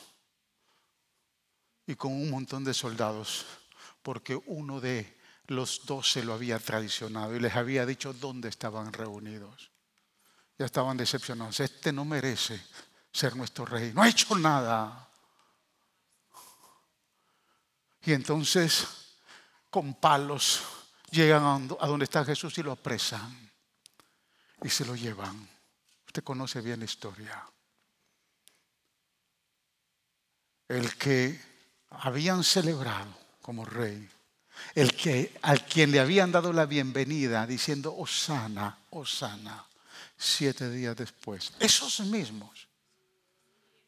[1.86, 3.46] y con un montón de soldados,
[4.02, 5.15] porque uno de
[5.48, 9.70] los doce lo había traicionado y les había dicho dónde estaban reunidos.
[10.58, 11.60] Ya estaban decepcionados.
[11.60, 12.60] Este no merece
[13.12, 13.92] ser nuestro rey.
[13.92, 15.08] No ha hecho nada.
[18.02, 18.86] Y entonces,
[19.70, 20.62] con palos,
[21.10, 23.50] llegan a donde está Jesús y lo apresan.
[24.62, 25.48] Y se lo llevan.
[26.06, 27.44] Usted conoce bien la historia.
[30.68, 31.38] El que
[31.90, 34.08] habían celebrado como rey
[34.74, 39.64] el que, al quien le habían dado la bienvenida diciendo, Osana, Osana,
[40.16, 41.52] siete días después.
[41.60, 42.66] Esos mismos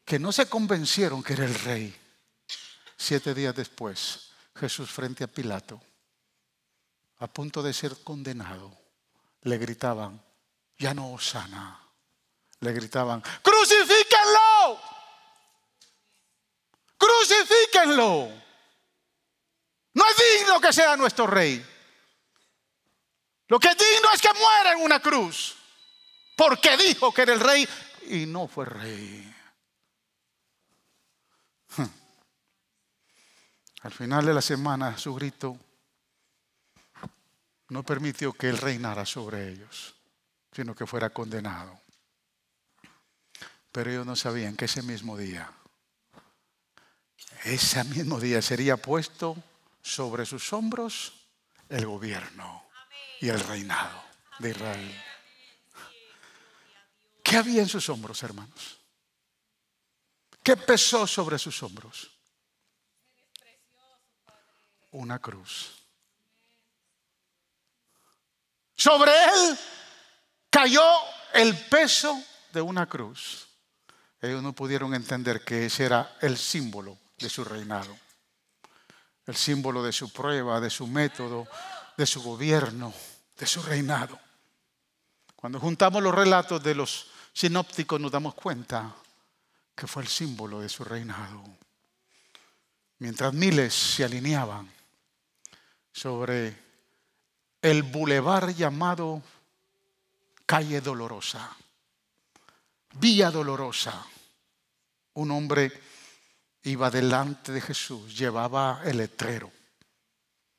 [0.05, 1.95] que no se convencieron que era el rey,
[2.97, 5.79] siete días después, Jesús frente a Pilato,
[7.19, 8.75] a punto de ser condenado,
[9.43, 10.21] le gritaban,
[10.77, 11.79] ya no Osana,
[12.61, 14.79] le gritaban, crucifíquenlo,
[16.97, 18.48] crucifíquenlo.
[19.99, 21.61] No es digno que sea nuestro rey.
[23.49, 25.57] Lo que es digno es que muera en una cruz.
[26.37, 27.67] Porque dijo que era el rey
[28.07, 29.35] y no fue rey.
[33.81, 35.57] Al final de la semana su grito
[37.67, 39.95] no permitió que él reinara sobre ellos,
[40.53, 41.77] sino que fuera condenado.
[43.73, 45.51] Pero ellos no sabían que ese mismo día,
[47.43, 49.35] ese mismo día sería puesto
[49.89, 51.13] sobre sus hombros
[51.67, 52.65] el gobierno
[53.19, 54.03] y el reinado
[54.37, 55.03] de Israel.
[57.23, 58.77] ¿Qué había en sus hombros, hermanos?
[60.43, 62.09] ¿Qué pesó sobre sus hombros?
[64.91, 65.75] Una cruz.
[68.75, 69.59] Sobre él
[70.49, 70.83] cayó
[71.33, 72.23] el peso
[72.53, 73.47] de una cruz.
[74.21, 77.97] Ellos no pudieron entender que ese era el símbolo de su reinado
[79.29, 81.47] el símbolo de su prueba, de su método,
[81.95, 82.91] de su gobierno,
[83.37, 84.19] de su reinado.
[85.35, 88.95] Cuando juntamos los relatos de los sinópticos nos damos cuenta
[89.75, 91.43] que fue el símbolo de su reinado.
[92.97, 94.67] Mientras miles se alineaban
[95.93, 96.57] sobre
[97.61, 99.21] el bulevar llamado
[100.47, 101.55] Calle Dolorosa,
[102.95, 104.03] Vía Dolorosa.
[105.13, 105.71] Un hombre
[106.63, 109.51] iba delante de Jesús, llevaba el letrero,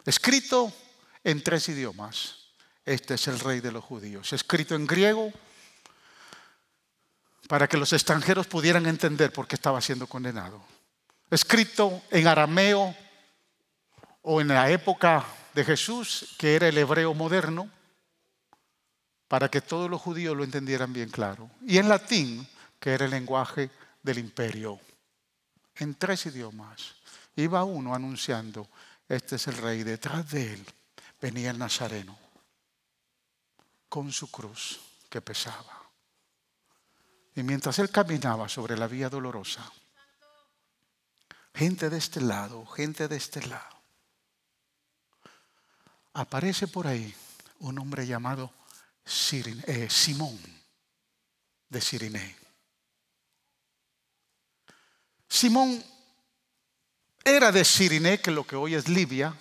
[0.04, 0.72] escrito
[1.24, 2.36] en tres idiomas.
[2.84, 5.32] Este es el rey de los judíos, escrito en griego
[7.50, 10.62] para que los extranjeros pudieran entender por qué estaba siendo condenado.
[11.30, 12.94] Escrito en arameo
[14.22, 17.68] o en la época de Jesús, que era el hebreo moderno,
[19.26, 21.50] para que todos los judíos lo entendieran bien claro.
[21.66, 22.46] Y en latín,
[22.78, 23.70] que era el lenguaje
[24.02, 24.78] del imperio.
[25.76, 26.94] En tres idiomas.
[27.36, 28.68] Iba uno anunciando,
[29.08, 30.66] este es el rey, detrás de él
[31.20, 32.18] venía el Nazareno,
[33.88, 35.80] con su cruz que pesaba.
[37.34, 39.70] Y mientras él caminaba sobre la vía dolorosa,
[41.54, 43.80] gente de este lado, gente de este lado,
[46.14, 47.14] aparece por ahí
[47.60, 48.52] un hombre llamado
[49.32, 50.38] eh, Simón
[51.68, 52.39] de Siriné.
[55.30, 55.82] Simón
[57.22, 59.32] era de Siriné, que lo que hoy es Libia.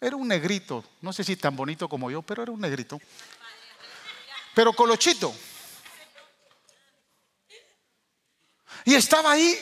[0.00, 3.00] Era un negrito, no sé si tan bonito como yo, pero era un negrito.
[4.54, 5.32] Pero colochito.
[8.84, 9.56] Y estaba ahí.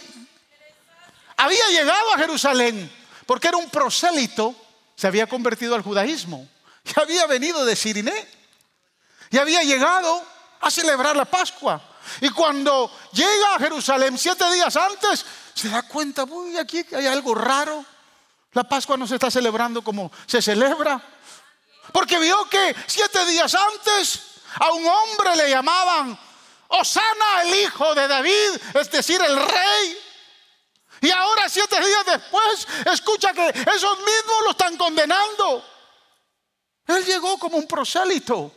[1.37, 2.91] Había llegado a Jerusalén
[3.27, 4.57] porque era un prosélito,
[4.97, 6.49] se había convertido al judaísmo.
[6.85, 8.27] Y había venido de Siriné.
[9.31, 10.25] Y había llegado
[10.61, 11.83] a celebrar la Pascua.
[12.23, 15.27] Y cuando llega a Jerusalén siete días antes,
[15.59, 17.85] se da cuenta, uy, aquí hay algo raro.
[18.53, 21.01] La Pascua no se está celebrando como se celebra.
[21.93, 24.21] Porque vio que siete días antes
[24.59, 26.19] a un hombre le llamaban
[26.69, 29.99] Osana el hijo de David, es decir, el rey.
[31.01, 35.65] Y ahora, siete días después, escucha que esos mismos lo están condenando.
[36.87, 38.53] Él llegó como un prosélito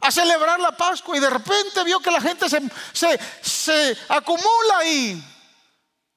[0.00, 2.60] a celebrar la Pascua y de repente vio que la gente se,
[3.42, 5.22] se, acumula ahí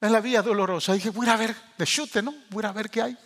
[0.03, 0.93] en la vía dolorosa.
[0.93, 2.35] Dije, voy a ver, de chute, ¿no?
[2.49, 3.17] Voy a ver qué hay.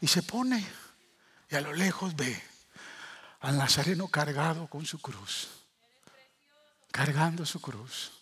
[0.00, 0.64] Y se pone
[1.50, 2.40] y a lo lejos ve
[3.40, 5.48] al Nazareno cargado con su cruz,
[6.92, 8.12] cargando su cruz.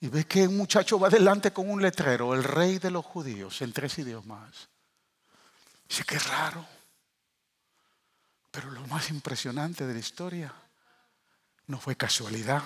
[0.00, 3.62] Y ve que un muchacho va delante con un letrero, el rey de los judíos,
[3.62, 4.68] en tres idiomas.
[5.88, 6.66] Dice, qué raro.
[8.50, 10.52] Pero lo más impresionante de la historia
[11.68, 12.64] no fue casualidad.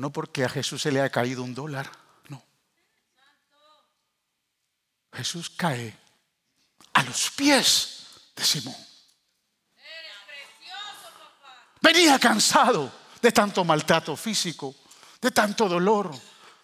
[0.00, 1.92] No porque a Jesús se le haya caído un dólar,
[2.28, 2.42] no.
[5.12, 5.94] Jesús cae
[6.94, 8.76] a los pies de Simón.
[11.82, 12.90] Venía cansado
[13.20, 14.74] de tanto maltrato físico,
[15.20, 16.10] de tanto dolor,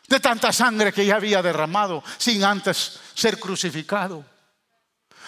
[0.08, 4.24] de tanta sangre que ya había derramado sin antes ser crucificado.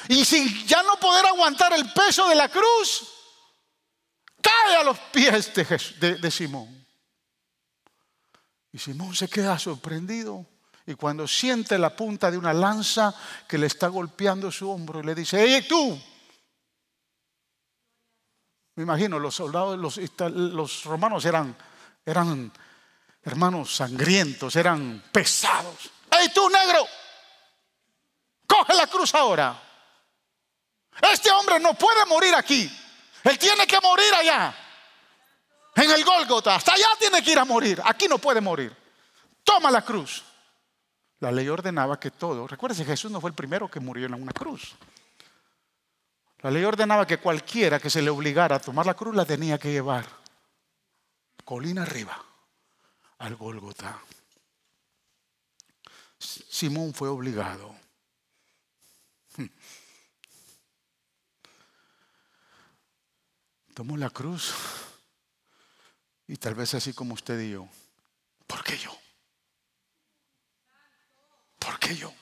[0.08, 3.06] Y sin ya no poder aguantar el peso de la cruz,
[4.40, 5.52] cae a los pies
[6.00, 6.87] de, de Simón.
[8.72, 10.46] Y Simón se queda sorprendido.
[10.86, 13.14] Y cuando siente la punta de una lanza
[13.46, 16.00] que le está golpeando su hombro, le dice, ¡Ey, tú!
[18.76, 19.76] Me imagino, los soldados,
[20.30, 21.54] los, romanos eran,
[22.06, 22.52] eran
[23.22, 25.90] hermanos sangrientos, eran pesados.
[26.10, 26.86] ¡Ey tú, negro!
[28.46, 29.62] Coge la cruz ahora.
[31.12, 32.70] Este hombre no puede morir aquí.
[33.24, 34.54] Él tiene que morir allá.
[35.78, 36.56] En el Gólgota.
[36.56, 37.80] Hasta allá tiene que ir a morir.
[37.84, 38.76] Aquí no puede morir.
[39.44, 40.24] Toma la cruz.
[41.20, 42.48] La ley ordenaba que todo.
[42.48, 44.74] Recuerden, Jesús no fue el primero que murió en una cruz.
[46.40, 49.56] La ley ordenaba que cualquiera que se le obligara a tomar la cruz la tenía
[49.56, 50.04] que llevar
[51.44, 52.24] colina arriba
[53.18, 54.02] al Gólgota.
[56.18, 57.72] Simón fue obligado.
[63.74, 64.52] Tomó la cruz
[66.28, 67.66] y tal vez así como usted y yo.
[68.46, 68.96] ¿Por qué yo?
[71.58, 72.12] ¿Por qué yo?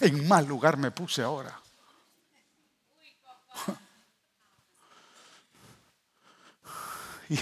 [0.00, 1.58] En mal lugar me puse ahora.
[7.28, 7.40] Y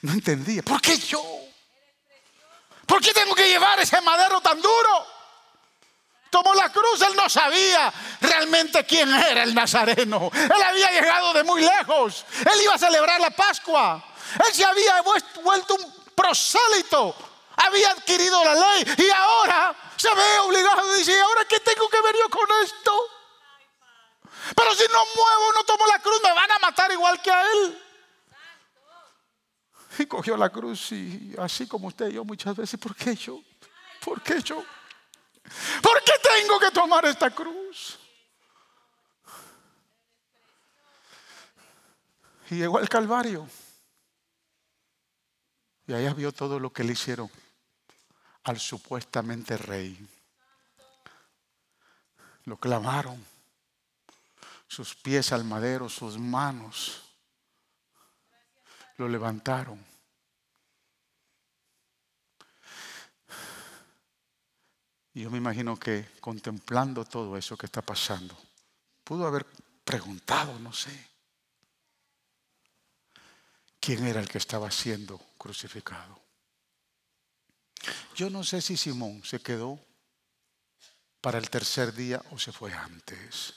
[0.00, 1.22] no entendía, ¿por qué yo?
[2.86, 5.06] ¿Por qué tengo que llevar ese madero tan duro?
[6.30, 10.30] Tomó la cruz, él no sabía realmente quién era el nazareno.
[10.32, 12.24] Él había llegado de muy lejos.
[12.40, 14.15] Él iba a celebrar la Pascua.
[14.46, 17.14] Él se había vuelto un prosélito.
[17.56, 22.00] Había adquirido la ley y ahora se ve obligado a decir, ¿ahora qué tengo que
[22.02, 22.92] ver yo con esto?
[24.54, 27.42] Pero si no muevo, no tomo la cruz, me van a matar igual que a
[27.50, 27.82] él.
[29.98, 33.40] Y cogió la cruz y así como usted y yo muchas veces, ¿por qué yo?
[34.04, 34.62] ¿Por qué yo?
[35.82, 37.98] ¿Por qué tengo que tomar esta cruz?
[42.50, 43.48] Y llegó al Calvario.
[45.86, 47.30] Y allá vio todo lo que le hicieron
[48.44, 50.08] al supuestamente rey.
[52.44, 53.24] Lo clavaron,
[54.68, 57.02] sus pies al madero, sus manos,
[58.96, 59.84] lo levantaron.
[65.14, 68.36] Y yo me imagino que contemplando todo eso que está pasando,
[69.02, 69.46] pudo haber
[69.84, 71.15] preguntado, no sé,
[73.86, 76.20] quién era el que estaba siendo crucificado.
[78.16, 79.78] Yo no sé si Simón se quedó
[81.20, 83.54] para el tercer día o se fue antes.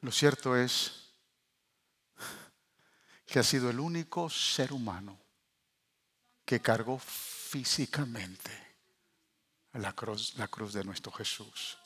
[0.00, 1.12] Lo cierto es
[3.24, 5.16] que ha sido el único ser humano
[6.44, 8.50] que cargó físicamente
[9.74, 10.34] la cruz,
[10.72, 11.78] de nuestro Jesús.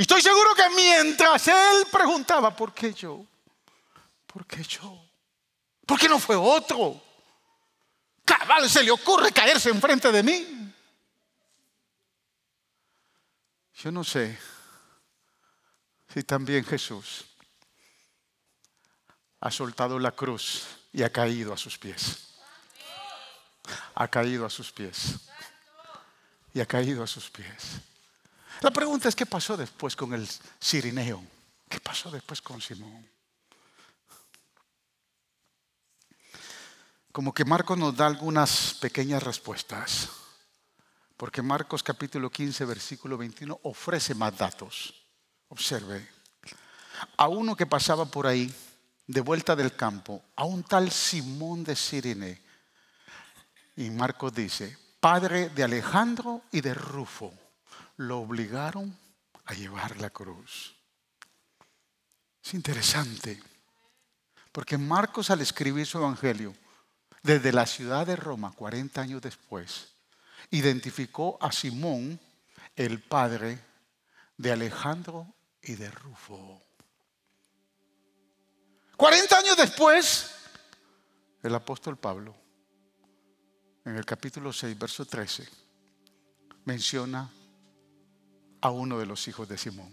[0.00, 3.22] Y estoy seguro que mientras él preguntaba, ¿por qué yo?
[4.26, 4.98] ¿Por qué yo?
[5.84, 6.98] ¿Por qué no fue otro?
[8.24, 10.74] Cabal se le ocurre caerse enfrente de mí.
[13.74, 14.38] Yo no sé
[16.14, 17.26] si también Jesús
[19.38, 22.36] ha soltado la cruz y ha caído a sus pies.
[23.96, 25.16] Ha caído a sus pies.
[26.54, 27.82] Y ha caído a sus pies.
[28.60, 31.24] La pregunta es, ¿qué pasó después con el Sirineo?
[31.68, 33.08] ¿Qué pasó después con Simón?
[37.10, 40.10] Como que Marcos nos da algunas pequeñas respuestas.
[41.16, 44.94] Porque Marcos capítulo 15, versículo 21 ofrece más datos.
[45.48, 46.06] Observe.
[47.16, 48.54] A uno que pasaba por ahí,
[49.06, 52.42] de vuelta del campo, a un tal Simón de Sirene.
[53.76, 57.32] Y Marcos dice, padre de Alejandro y de Rufo,
[58.00, 58.98] lo obligaron
[59.44, 60.74] a llevar la cruz.
[62.42, 63.38] Es interesante,
[64.52, 66.54] porque Marcos al escribir su evangelio,
[67.22, 69.92] desde la ciudad de Roma, 40 años después,
[70.50, 72.18] identificó a Simón,
[72.74, 73.58] el padre
[74.38, 75.26] de Alejandro
[75.60, 76.62] y de Rufo.
[78.96, 80.30] 40 años después,
[81.42, 82.34] el apóstol Pablo,
[83.84, 85.46] en el capítulo 6, verso 13,
[86.64, 87.30] menciona
[88.60, 89.92] a uno de los hijos de Simón,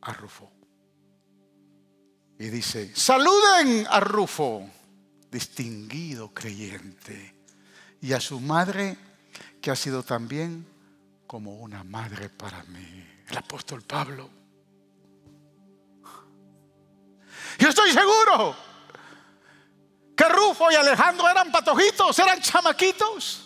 [0.00, 0.50] a Rufo.
[2.38, 4.68] Y dice, saluden a Rufo
[5.30, 7.34] distinguido creyente,
[8.00, 8.96] y a su madre,
[9.60, 10.66] que ha sido también
[11.26, 14.30] como una madre para mí, el apóstol Pablo.
[17.58, 18.54] Yo estoy seguro
[20.16, 23.40] que Rufo y Alejandro eran patojitos, eran chamaquitos.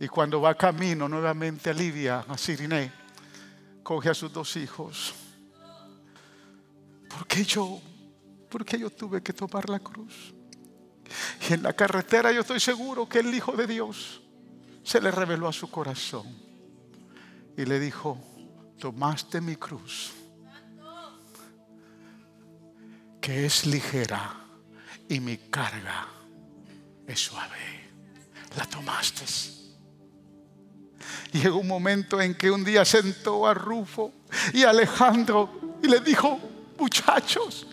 [0.00, 3.03] Y cuando va camino nuevamente a Libia, a Siriné,
[3.84, 5.14] coge a sus dos hijos.
[7.08, 7.80] ¿Por qué yo?
[8.50, 10.34] ¿Por qué yo tuve que tomar la cruz?
[11.48, 14.22] Y en la carretera yo estoy seguro que el Hijo de Dios
[14.82, 16.26] se le reveló a su corazón
[17.56, 18.18] y le dijo,
[18.78, 20.12] tomaste mi cruz,
[23.20, 24.34] que es ligera
[25.08, 26.08] y mi carga
[27.06, 27.90] es suave.
[28.56, 29.63] La tomaste.
[31.32, 34.12] Llegó un momento en que un día sentó a Rufo
[34.52, 36.38] y a Alejandro y le dijo,
[36.78, 37.66] muchachos,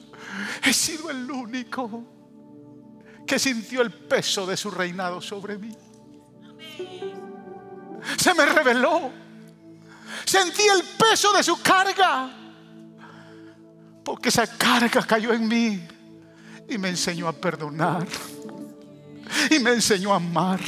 [0.63, 2.03] he sido el único
[3.25, 5.75] que sintió el peso de su reinado sobre mí.
[8.17, 9.11] Se me reveló.
[10.25, 12.29] Sentí el peso de su carga.
[14.03, 15.87] Porque esa carga cayó en mí
[16.67, 18.07] y me enseñó a perdonar.
[19.49, 20.59] Y me enseñó a amar.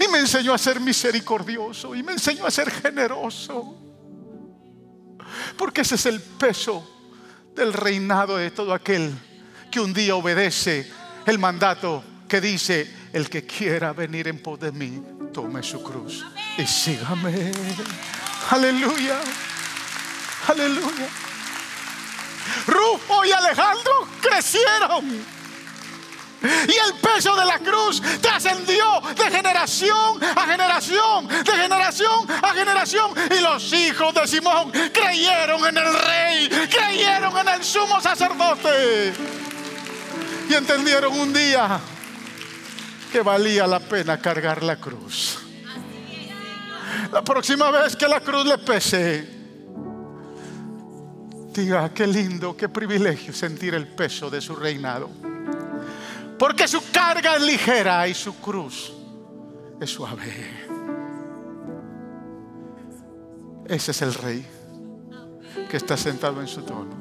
[0.00, 1.94] Y me enseñó a ser misericordioso.
[1.94, 3.78] Y me enseñó a ser generoso.
[5.56, 6.88] Porque ese es el peso
[7.54, 9.12] del reinado de todo aquel
[9.70, 10.90] que un día obedece
[11.26, 15.02] el mandato que dice, el que quiera venir en pos de mí,
[15.32, 16.24] tome su cruz
[16.56, 17.52] y sígame.
[18.50, 19.20] Aleluya.
[20.48, 21.08] Aleluya.
[22.66, 25.41] Rufo y Alejandro crecieron.
[26.42, 33.10] Y el peso de la cruz trascendió de generación a generación, de generación a generación.
[33.30, 39.12] Y los hijos de Simón creyeron en el rey, creyeron en el sumo sacerdote
[40.48, 41.80] y entendieron un día
[43.10, 45.38] que valía la pena cargar la cruz.
[47.12, 49.28] La próxima vez que la cruz le pese,
[51.52, 55.10] diga, qué lindo, qué privilegio sentir el peso de su reinado.
[56.42, 58.92] Porque su carga es ligera y su cruz
[59.80, 60.50] es suave.
[63.64, 64.44] Ese es el rey
[65.70, 66.96] que está sentado en su trono.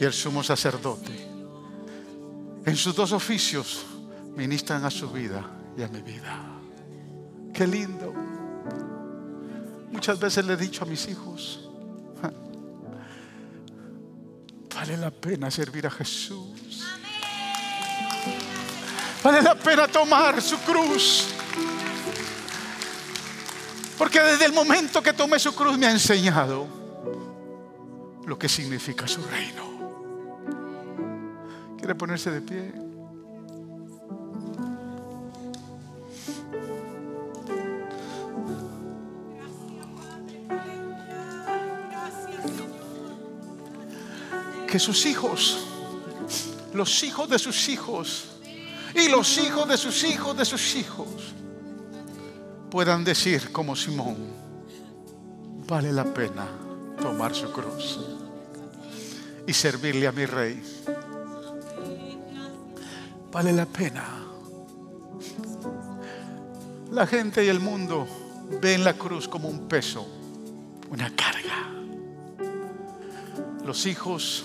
[0.00, 1.12] Y el sumo sacerdote.
[2.64, 3.84] En sus dos oficios
[4.34, 5.44] ministran a su vida
[5.76, 6.40] y a mi vida.
[7.52, 8.14] Qué lindo.
[9.90, 11.68] Muchas veces le he dicho a mis hijos,
[14.74, 16.71] vale la pena servir a Jesús.
[19.22, 21.28] Vale la pena tomar su cruz.
[23.96, 26.66] Porque desde el momento que tomé su cruz me ha enseñado
[28.26, 29.62] lo que significa su reino.
[31.78, 32.72] ¿Quiere ponerse de pie?
[44.68, 45.66] que sus hijos,
[46.72, 48.31] los hijos de sus hijos
[48.94, 51.34] y los hijos de sus hijos de sus hijos
[52.70, 54.16] puedan decir como Simón,
[55.66, 56.46] vale la pena
[57.00, 58.00] tomar su cruz
[59.46, 60.62] y servirle a mi rey.
[63.30, 64.04] Vale la pena.
[66.90, 68.06] La gente y el mundo
[68.60, 70.06] ven la cruz como un peso,
[70.90, 71.70] una carga.
[73.64, 74.44] Los hijos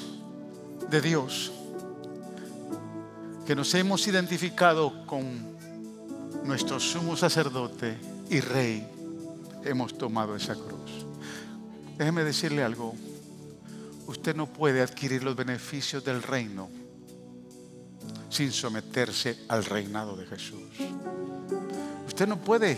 [0.90, 1.52] de Dios,
[3.48, 5.26] que nos hemos identificado con
[6.44, 7.96] nuestro sumo sacerdote
[8.30, 8.86] y rey,
[9.64, 11.06] hemos tomado esa cruz.
[11.98, 12.94] Déjeme decirle algo,
[14.06, 16.70] usted no puede adquirir los beneficios del reino
[18.30, 20.70] sin someterse al reinado de Jesús.
[22.06, 22.78] Usted no puede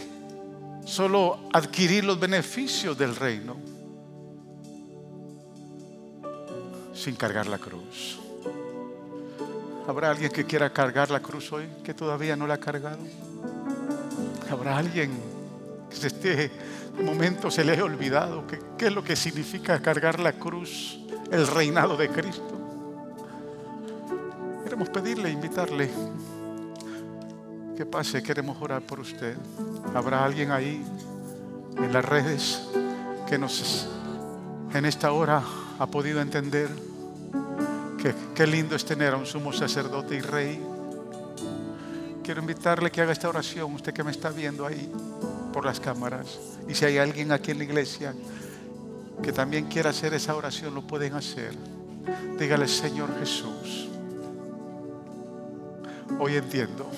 [0.86, 3.58] solo adquirir los beneficios del reino
[6.94, 8.19] sin cargar la cruz.
[9.90, 13.00] ¿Habrá alguien que quiera cargar la cruz hoy que todavía no la ha cargado?
[14.52, 15.10] ¿Habrá alguien
[15.90, 16.52] que se esté,
[17.04, 18.44] momento se le haya olvidado
[18.78, 21.00] qué es lo que significa cargar la cruz,
[21.32, 22.52] el reinado de Cristo?
[24.64, 25.90] Queremos pedirle, invitarle
[27.76, 29.36] que pase, queremos orar por usted.
[29.96, 30.86] ¿Habrá alguien ahí
[31.78, 32.62] en las redes
[33.28, 33.90] que nos
[34.72, 35.42] en esta hora
[35.80, 36.89] ha podido entender
[38.34, 40.64] Qué, lindo es tener a un sumo sacerdote y rey.
[42.24, 44.89] Quiero invitarle que haga esta oración, usted que me está viendo ahí
[45.52, 46.39] por las cámaras.
[46.68, 48.14] Y si hay alguien aquí en la iglesia
[49.22, 51.54] que también quiera hacer esa oración, lo pueden hacer.
[52.39, 53.89] Dígale, Señor Jesús,
[56.20, 56.89] hoy entiendo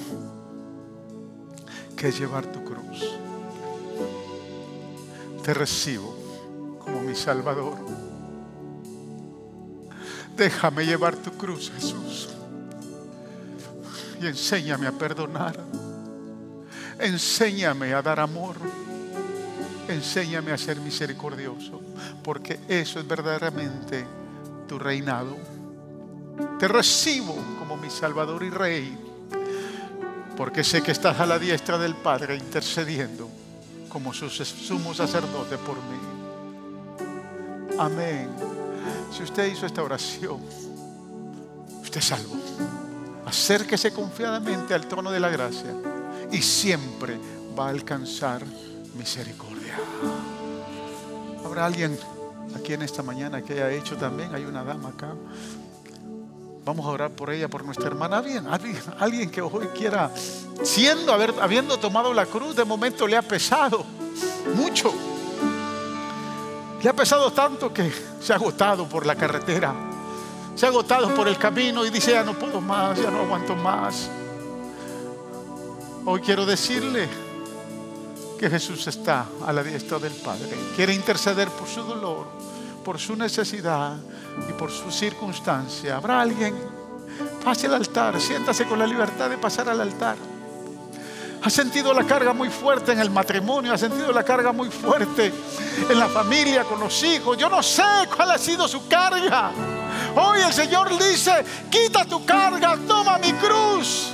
[1.98, 3.18] que es llevar tu cruz.
[5.44, 8.11] Te recibo como mi Salvador
[10.42, 12.28] Déjame llevar tu cruz, Jesús.
[14.20, 15.56] Y enséñame a perdonar.
[16.98, 18.56] Enséñame a dar amor.
[19.88, 21.80] Enséñame a ser misericordioso.
[22.24, 24.04] Porque eso es verdaderamente
[24.68, 25.38] tu reinado.
[26.58, 28.98] Te recibo como mi Salvador y Rey.
[30.36, 33.30] Porque sé que estás a la diestra del Padre intercediendo
[33.90, 36.00] como su sumo sacerdote por mí.
[37.78, 38.51] Amén.
[39.12, 40.40] Si usted hizo esta oración,
[41.82, 42.36] usted es salvo.
[43.26, 45.74] Acérquese confiadamente al trono de la gracia
[46.32, 47.18] y siempre
[47.58, 48.44] va a alcanzar
[48.98, 49.78] misericordia.
[51.46, 51.98] ¿Habrá alguien
[52.56, 54.34] aquí en esta mañana que haya hecho también?
[54.34, 55.14] Hay una dama acá.
[56.64, 58.20] Vamos a orar por ella, por nuestra hermana.
[58.20, 58.46] ¿Alguien,
[59.00, 60.12] alguien, que hoy quiera,
[60.64, 63.84] siendo, habiendo tomado la cruz, de momento le ha pesado
[64.56, 64.94] mucho.
[66.82, 69.74] Le ha pesado tanto que se ha agotado por la carretera.
[70.56, 73.56] Se ha agotado por el camino y dice, ya no puedo más, ya no aguanto
[73.56, 74.10] más.
[76.06, 77.08] Hoy quiero decirle
[78.40, 80.50] que Jesús está a la diestra del Padre.
[80.76, 82.26] Quiere interceder por su dolor,
[82.84, 83.98] por su necesidad
[84.50, 85.98] y por su circunstancia.
[85.98, 86.56] ¿Habrá alguien?
[87.44, 90.31] Pase al altar, siéntase con la libertad de pasar al altar.
[91.44, 95.34] Ha sentido la carga muy fuerte en el matrimonio, ha sentido la carga muy fuerte
[95.90, 97.36] en la familia, con los hijos.
[97.36, 97.84] Yo no sé
[98.16, 99.52] cuál ha sido su carga.
[100.16, 104.12] Hoy el Señor dice, quita tu carga, toma mi cruz.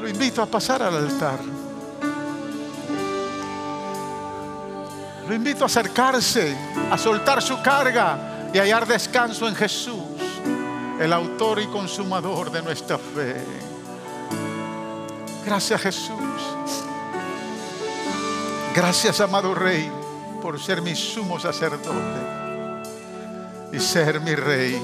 [0.00, 1.38] Lo invito a pasar al altar.
[5.28, 6.56] Lo invito a acercarse,
[6.90, 10.03] a soltar su carga y hallar descanso en Jesús
[11.00, 13.36] el autor y consumador de nuestra fe.
[15.44, 16.18] Gracias Jesús.
[18.74, 19.90] Gracias amado Rey
[20.40, 22.20] por ser mi sumo sacerdote
[23.72, 24.80] y ser mi Rey.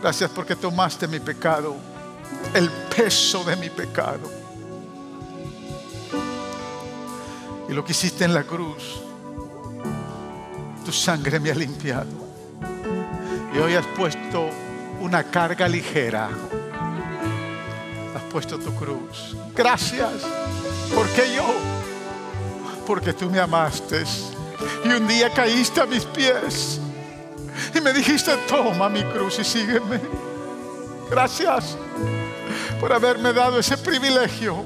[0.00, 1.74] Gracias porque tomaste mi pecado,
[2.54, 4.30] el peso de mi pecado.
[7.68, 9.02] Y lo que hiciste en la cruz,
[10.84, 12.27] tu sangre me ha limpiado.
[13.54, 14.50] Y hoy has puesto
[15.00, 16.28] una carga ligera.
[18.14, 19.36] Has puesto tu cruz.
[19.54, 20.12] Gracias.
[20.94, 21.44] porque yo?
[22.86, 24.04] Porque tú me amaste.
[24.84, 26.80] Y un día caíste a mis pies
[27.74, 30.00] y me dijiste, toma mi cruz y sígueme.
[31.10, 31.76] Gracias
[32.80, 34.64] por haberme dado ese privilegio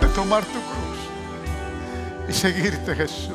[0.00, 3.32] de tomar tu cruz y seguirte Jesús.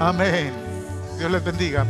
[0.00, 0.67] Amén.
[1.18, 1.84] Dios les bendiga.